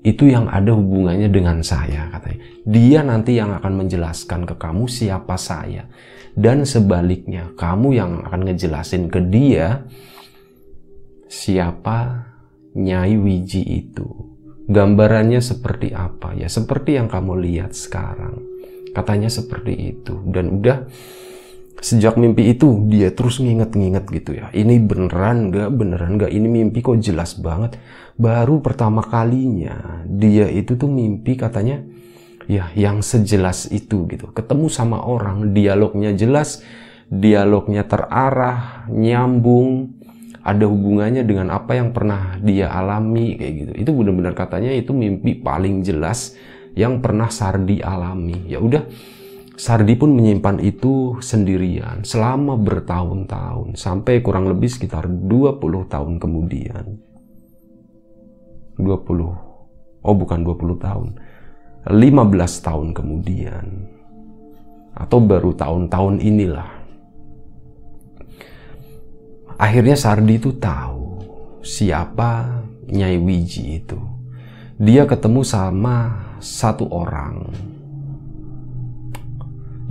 itu 0.05 0.31
yang 0.31 0.47
ada 0.47 0.71
hubungannya 0.71 1.27
dengan 1.27 1.59
saya 1.59 2.07
katanya. 2.13 2.39
Dia 2.63 2.99
nanti 3.03 3.35
yang 3.35 3.51
akan 3.51 3.83
menjelaskan 3.83 4.47
ke 4.47 4.55
kamu 4.55 4.87
siapa 4.87 5.35
saya. 5.35 5.89
Dan 6.37 6.63
sebaliknya, 6.63 7.51
kamu 7.57 7.87
yang 7.97 8.11
akan 8.23 8.47
ngejelasin 8.47 9.11
ke 9.11 9.19
dia 9.27 9.83
siapa 11.27 12.28
Nyai 12.77 13.15
Wiji 13.17 13.61
itu. 13.65 14.05
Gambarannya 14.69 15.41
seperti 15.41 15.93
apa 15.93 16.37
ya? 16.37 16.45
Seperti 16.45 16.97
yang 17.01 17.09
kamu 17.09 17.41
lihat 17.41 17.73
sekarang. 17.73 18.45
Katanya 18.93 19.29
seperti 19.29 19.97
itu. 19.97 20.21
Dan 20.29 20.61
udah 20.61 20.85
sejak 21.79 22.19
mimpi 22.19 22.53
itu 22.53 22.85
dia 22.91 23.09
terus 23.15 23.41
nginget-nginget 23.41 24.05
gitu 24.13 24.31
ya. 24.37 24.53
Ini 24.53 24.77
beneran 24.85 25.49
gak? 25.49 25.69
Beneran 25.73 26.21
gak? 26.21 26.29
Ini 26.29 26.45
mimpi 26.45 26.85
kok 26.85 27.01
jelas 27.01 27.33
banget. 27.41 27.81
Baru 28.19 28.61
pertama 28.61 29.01
kalinya 29.01 30.05
dia 30.05 30.45
itu 30.51 30.75
tuh 30.77 30.91
mimpi 30.91 31.39
katanya 31.39 31.81
ya 32.49 32.73
yang 32.73 33.05
sejelas 33.05 33.69
itu 33.69 34.09
gitu 34.09 34.33
ketemu 34.33 34.73
sama 34.73 35.05
orang 35.05 35.53
dialognya 35.53 36.17
jelas 36.17 36.65
dialognya 37.05 37.85
terarah 37.85 38.89
nyambung 38.89 39.98
ada 40.49 40.65
hubungannya 40.65 41.21
dengan 41.21 41.53
apa 41.53 41.77
yang 41.77 41.93
pernah 41.93 42.41
dia 42.41 42.73
alami 42.73 43.37
kayak 43.37 43.53
gitu. 43.53 43.71
Itu 43.85 43.91
benar-benar 43.93 44.33
katanya 44.33 44.73
itu 44.73 44.89
mimpi 44.97 45.37
paling 45.37 45.85
jelas 45.85 46.33
yang 46.73 46.97
pernah 47.05 47.29
Sardi 47.29 47.85
alami. 47.85 48.49
Ya 48.49 48.57
udah 48.57 48.81
Sardi 49.53 49.93
pun 49.93 50.17
menyimpan 50.17 50.57
itu 50.63 51.21
sendirian 51.21 52.01
selama 52.01 52.57
bertahun-tahun 52.57 53.77
sampai 53.77 54.25
kurang 54.25 54.49
lebih 54.49 54.71
sekitar 54.71 55.05
20 55.05 55.29
tahun 55.85 56.17
kemudian. 56.17 56.85
20 58.79 58.87
oh 59.99 60.15
bukan 60.15 60.39
20 60.47 60.79
tahun 60.79 61.07
15 61.85 62.65
tahun 62.65 62.87
kemudian. 62.95 63.65
Atau 64.97 65.23
baru 65.23 65.55
tahun-tahun 65.55 66.19
inilah 66.19 66.78
akhirnya 69.59 69.99
Sardi 69.99 70.39
itu 70.39 70.55
tahu 70.55 71.19
siapa 71.61 72.63
Nyai 72.89 73.21
Wiji 73.21 73.83
itu. 73.83 73.99
Dia 74.79 75.05
ketemu 75.05 75.45
sama 75.45 76.17
satu 76.39 76.87
orang. 76.89 77.51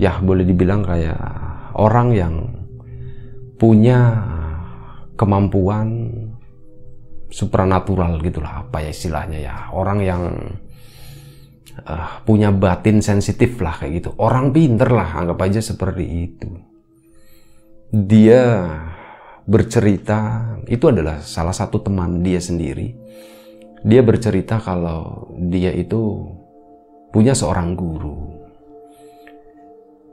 Ya 0.01 0.17
boleh 0.19 0.43
dibilang 0.43 0.83
kayak 0.83 1.21
orang 1.77 2.11
yang 2.11 2.35
punya 3.59 4.19
kemampuan 5.15 6.09
supranatural 7.29 8.17
gitulah 8.23 8.65
apa 8.65 8.83
ya 8.83 8.89
istilahnya 8.91 9.39
ya. 9.39 9.55
Orang 9.71 10.01
yang 10.01 10.23
uh, 11.85 12.09
punya 12.25 12.49
batin 12.49 12.99
sensitif 12.99 13.61
lah 13.61 13.77
kayak 13.77 14.03
gitu. 14.03 14.09
Orang 14.17 14.51
pinter 14.51 14.89
lah 14.89 15.23
anggap 15.23 15.39
aja 15.45 15.61
seperti 15.61 16.05
itu. 16.25 16.49
Dia 17.93 18.73
bercerita 19.49 20.45
itu 20.69 20.85
adalah 20.85 21.25
salah 21.25 21.57
satu 21.57 21.81
teman 21.81 22.21
dia 22.21 22.37
sendiri. 22.37 22.93
Dia 23.81 24.05
bercerita 24.05 24.61
kalau 24.61 25.33
dia 25.49 25.73
itu 25.73 26.29
punya 27.09 27.33
seorang 27.33 27.73
guru. 27.73 28.37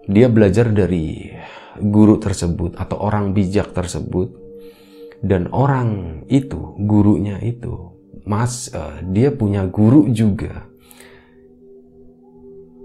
Dia 0.08 0.32
belajar 0.32 0.72
dari 0.72 1.28
guru 1.76 2.16
tersebut 2.16 2.80
atau 2.80 2.96
orang 2.96 3.36
bijak 3.36 3.76
tersebut. 3.76 4.48
Dan 5.20 5.48
orang 5.52 6.22
itu 6.28 6.76
gurunya 6.84 7.40
itu 7.40 7.92
mas 8.28 8.72
uh, 8.72 9.00
dia 9.04 9.34
punya 9.34 9.68
guru 9.68 10.08
juga. 10.12 10.64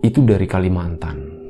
Itu 0.02 0.26
dari 0.26 0.50
Kalimantan 0.50 1.41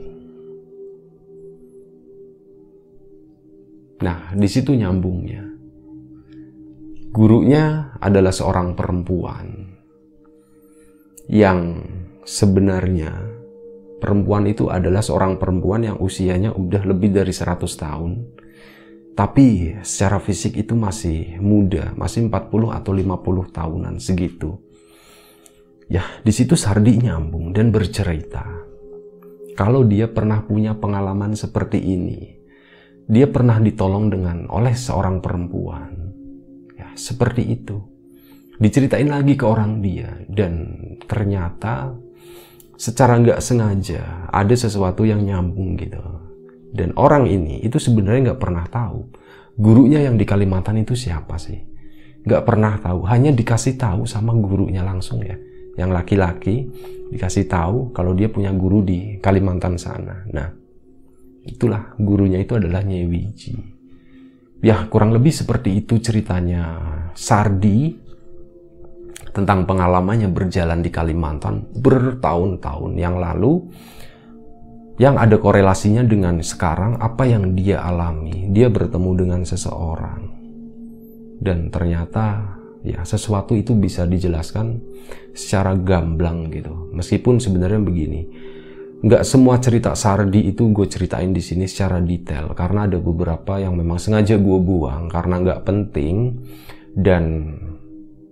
nah 4.02 4.34
di 4.34 4.50
situ 4.50 4.74
nyambungnya 4.74 5.46
gurunya 7.14 7.96
adalah 8.02 8.34
seorang 8.34 8.74
perempuan 8.74 9.78
yang 11.30 11.86
sebenarnya 12.26 13.14
perempuan 14.02 14.50
itu 14.50 14.68
adalah 14.68 15.06
seorang 15.06 15.38
perempuan 15.38 15.86
yang 15.86 15.98
usianya 16.02 16.52
udah 16.52 16.82
lebih 16.84 17.14
dari 17.14 17.32
100 17.32 17.62
tahun 17.62 18.12
tapi 19.12 19.78
secara 19.84 20.18
fisik 20.24 20.56
itu 20.56 20.74
masih 20.74 21.38
muda, 21.44 21.92
masih 22.00 22.26
40 22.32 22.72
atau 22.72 22.92
50 22.96 23.52
tahunan 23.52 23.96
segitu. 24.00 24.58
Ya, 25.92 26.08
di 26.24 26.32
situ 26.32 26.56
Sardi 26.56 26.96
nyambung 26.96 27.52
dan 27.52 27.76
bercerita. 27.76 28.48
Kalau 29.60 29.84
dia 29.84 30.08
pernah 30.08 30.42
punya 30.48 30.80
pengalaman 30.80 31.36
seperti 31.36 31.84
ini, 31.84 32.41
dia 33.12 33.28
pernah 33.28 33.60
ditolong 33.60 34.08
dengan 34.08 34.48
oleh 34.48 34.72
seorang 34.72 35.20
perempuan. 35.20 35.92
Ya, 36.80 36.96
seperti 36.96 37.44
itu. 37.44 37.76
Diceritain 38.56 39.12
lagi 39.12 39.36
ke 39.36 39.44
orang 39.44 39.84
dia 39.84 40.16
dan 40.32 40.72
ternyata 41.12 41.92
secara 42.80 43.20
nggak 43.20 43.44
sengaja 43.44 44.32
ada 44.32 44.56
sesuatu 44.56 45.04
yang 45.04 45.26
nyambung 45.26 45.78
gitu 45.78 46.02
dan 46.72 46.96
orang 46.96 47.28
ini 47.28 47.60
itu 47.62 47.82
sebenarnya 47.82 48.32
nggak 48.32 48.42
pernah 48.42 48.66
tahu 48.70 49.12
gurunya 49.60 50.08
yang 50.08 50.16
di 50.16 50.24
Kalimantan 50.24 50.80
itu 50.80 50.96
siapa 50.96 51.36
sih. 51.36 51.60
Nggak 52.22 52.44
pernah 52.46 52.78
tahu, 52.78 53.04
hanya 53.10 53.34
dikasih 53.34 53.76
tahu 53.76 54.06
sama 54.06 54.32
gurunya 54.38 54.86
langsung 54.86 55.26
ya. 55.26 55.36
Yang 55.76 55.90
laki-laki 55.92 56.70
dikasih 57.12 57.50
tahu 57.50 57.92
kalau 57.92 58.16
dia 58.16 58.30
punya 58.30 58.54
guru 58.54 58.86
di 58.86 59.18
Kalimantan 59.20 59.76
sana. 59.76 60.24
Nah, 60.32 60.48
itulah 61.46 61.94
gurunya 61.98 62.42
itu 62.42 62.58
adalah 62.58 62.86
Nyewiji. 62.86 63.54
Ya, 64.62 64.86
kurang 64.86 65.10
lebih 65.10 65.34
seperti 65.34 65.82
itu 65.82 65.98
ceritanya 65.98 66.78
Sardi 67.18 67.98
tentang 69.34 69.66
pengalamannya 69.66 70.30
berjalan 70.30 70.86
di 70.86 70.94
Kalimantan 70.94 71.66
bertahun-tahun 71.82 72.94
yang 73.00 73.18
lalu 73.18 73.64
yang 75.02 75.18
ada 75.18 75.42
korelasinya 75.42 76.06
dengan 76.06 76.46
sekarang 76.46 77.02
apa 77.02 77.26
yang 77.26 77.58
dia 77.58 77.82
alami. 77.82 78.54
Dia 78.54 78.70
bertemu 78.70 79.12
dengan 79.18 79.42
seseorang 79.42 80.42
dan 81.42 81.74
ternyata 81.74 82.54
ya 82.86 83.02
sesuatu 83.02 83.58
itu 83.58 83.74
bisa 83.74 84.06
dijelaskan 84.06 84.78
secara 85.34 85.74
gamblang 85.74 86.54
gitu. 86.54 86.94
Meskipun 86.94 87.42
sebenarnya 87.42 87.82
begini, 87.82 88.30
nggak 89.02 89.24
semua 89.26 89.58
cerita 89.58 89.98
Sardi 89.98 90.46
itu 90.54 90.70
gue 90.70 90.86
ceritain 90.86 91.34
di 91.34 91.42
sini 91.42 91.66
secara 91.66 91.98
detail 91.98 92.54
karena 92.54 92.86
ada 92.86 93.02
beberapa 93.02 93.58
yang 93.58 93.74
memang 93.74 93.98
sengaja 93.98 94.38
gue 94.38 94.60
buang 94.62 95.10
karena 95.10 95.42
nggak 95.42 95.62
penting 95.66 96.38
dan 96.94 97.50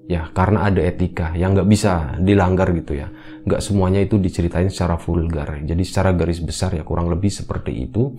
ya 0.10 0.30
karena 0.34 0.70
ada 0.70 0.82
etika 0.82 1.34
yang 1.38 1.54
nggak 1.54 1.70
bisa 1.70 2.18
dilanggar 2.18 2.74
gitu 2.74 2.98
ya. 2.98 3.14
Nggak 3.46 3.62
semuanya 3.62 4.02
itu 4.02 4.18
diceritain 4.18 4.70
secara 4.74 4.98
vulgar. 4.98 5.62
Jadi 5.62 5.84
secara 5.86 6.18
garis 6.18 6.42
besar 6.42 6.74
ya 6.74 6.82
kurang 6.82 7.14
lebih 7.14 7.30
seperti 7.30 7.90
itu 7.90 8.18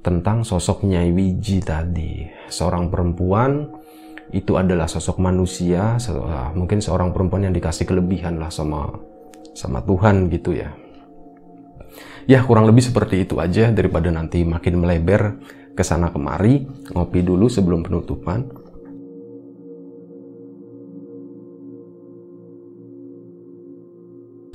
tentang 0.00 0.44
sosok 0.44 0.88
Nyai 0.88 1.12
Wiji 1.12 1.60
tadi. 1.60 2.24
Seorang 2.48 2.88
perempuan 2.88 3.68
itu 4.32 4.56
adalah 4.56 4.88
sosok 4.88 5.20
manusia 5.20 5.96
mungkin 6.52 6.84
seorang 6.84 7.16
perempuan 7.16 7.48
yang 7.48 7.54
dikasih 7.56 7.88
kelebihan 7.88 8.36
lah 8.36 8.52
sama 8.52 8.92
sama 9.56 9.80
Tuhan 9.80 10.28
gitu 10.28 10.52
ya 10.52 10.68
ya 12.28 12.44
kurang 12.44 12.68
lebih 12.68 12.84
seperti 12.84 13.24
itu 13.24 13.40
aja 13.40 13.72
daripada 13.72 14.12
nanti 14.12 14.44
makin 14.44 14.84
melebar 14.84 15.40
ke 15.72 15.80
sana 15.80 16.12
kemari 16.12 16.68
ngopi 16.92 17.24
dulu 17.24 17.48
sebelum 17.48 17.80
penutupan 17.80 18.68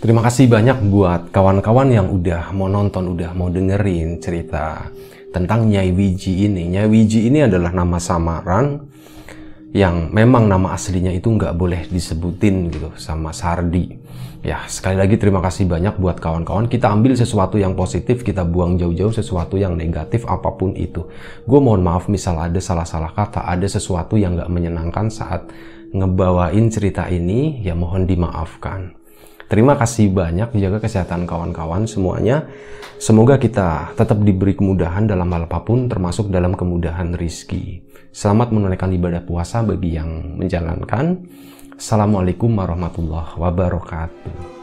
Terima 0.04 0.20
kasih 0.20 0.52
banyak 0.52 0.84
buat 0.92 1.32
kawan-kawan 1.32 1.88
yang 1.88 2.12
udah 2.12 2.52
mau 2.52 2.68
nonton, 2.68 3.16
udah 3.16 3.32
mau 3.32 3.48
dengerin 3.48 4.20
cerita 4.20 4.92
tentang 5.32 5.72
Nyai 5.72 5.96
Wiji 5.96 6.44
ini. 6.44 6.76
Nyai 6.76 6.92
Wiji 6.92 7.32
ini 7.32 7.48
adalah 7.48 7.72
nama 7.72 7.96
samaran 8.04 8.84
yang 9.74 10.14
memang 10.14 10.46
nama 10.46 10.78
aslinya 10.78 11.10
itu 11.10 11.34
nggak 11.34 11.58
boleh 11.58 11.90
disebutin 11.90 12.70
gitu 12.70 12.94
sama 12.94 13.34
Sardi. 13.34 13.90
Ya, 14.46 14.62
sekali 14.70 15.00
lagi 15.00 15.18
terima 15.18 15.42
kasih 15.42 15.66
banyak 15.66 15.98
buat 15.98 16.22
kawan-kawan. 16.22 16.70
Kita 16.70 16.94
ambil 16.94 17.18
sesuatu 17.18 17.58
yang 17.58 17.74
positif, 17.74 18.22
kita 18.22 18.46
buang 18.46 18.78
jauh-jauh 18.78 19.10
sesuatu 19.10 19.58
yang 19.58 19.74
negatif 19.74 20.30
apa 20.30 20.54
pun 20.54 20.78
itu. 20.78 21.10
Gue 21.48 21.58
mohon 21.58 21.82
maaf 21.82 22.06
misal 22.06 22.38
ada 22.38 22.60
salah-salah 22.60 23.18
kata, 23.18 23.50
ada 23.50 23.66
sesuatu 23.66 24.14
yang 24.14 24.38
nggak 24.38 24.52
menyenangkan 24.52 25.10
saat 25.10 25.50
ngebawain 25.96 26.70
cerita 26.70 27.10
ini, 27.10 27.64
ya 27.66 27.74
mohon 27.74 28.06
dimaafkan. 28.06 28.94
Terima 29.48 29.80
kasih 29.80 30.12
banyak, 30.12 30.54
jaga 30.60 30.84
kesehatan 30.84 31.24
kawan-kawan 31.26 31.88
semuanya. 31.90 32.46
Semoga 33.00 33.40
kita 33.40 33.96
tetap 33.96 34.22
diberi 34.22 34.54
kemudahan 34.54 35.08
dalam 35.08 35.32
hal 35.34 35.48
apa 35.48 35.64
pun, 35.64 35.88
termasuk 35.88 36.30
dalam 36.30 36.54
kemudahan 36.54 37.16
rizki. 37.16 37.93
Selamat 38.14 38.54
menunaikan 38.54 38.94
ibadah 38.94 39.26
puasa 39.26 39.66
bagi 39.66 39.98
yang 39.98 40.38
menjalankan. 40.38 41.18
Assalamualaikum 41.74 42.54
warahmatullahi 42.54 43.42
wabarakatuh. 43.42 44.63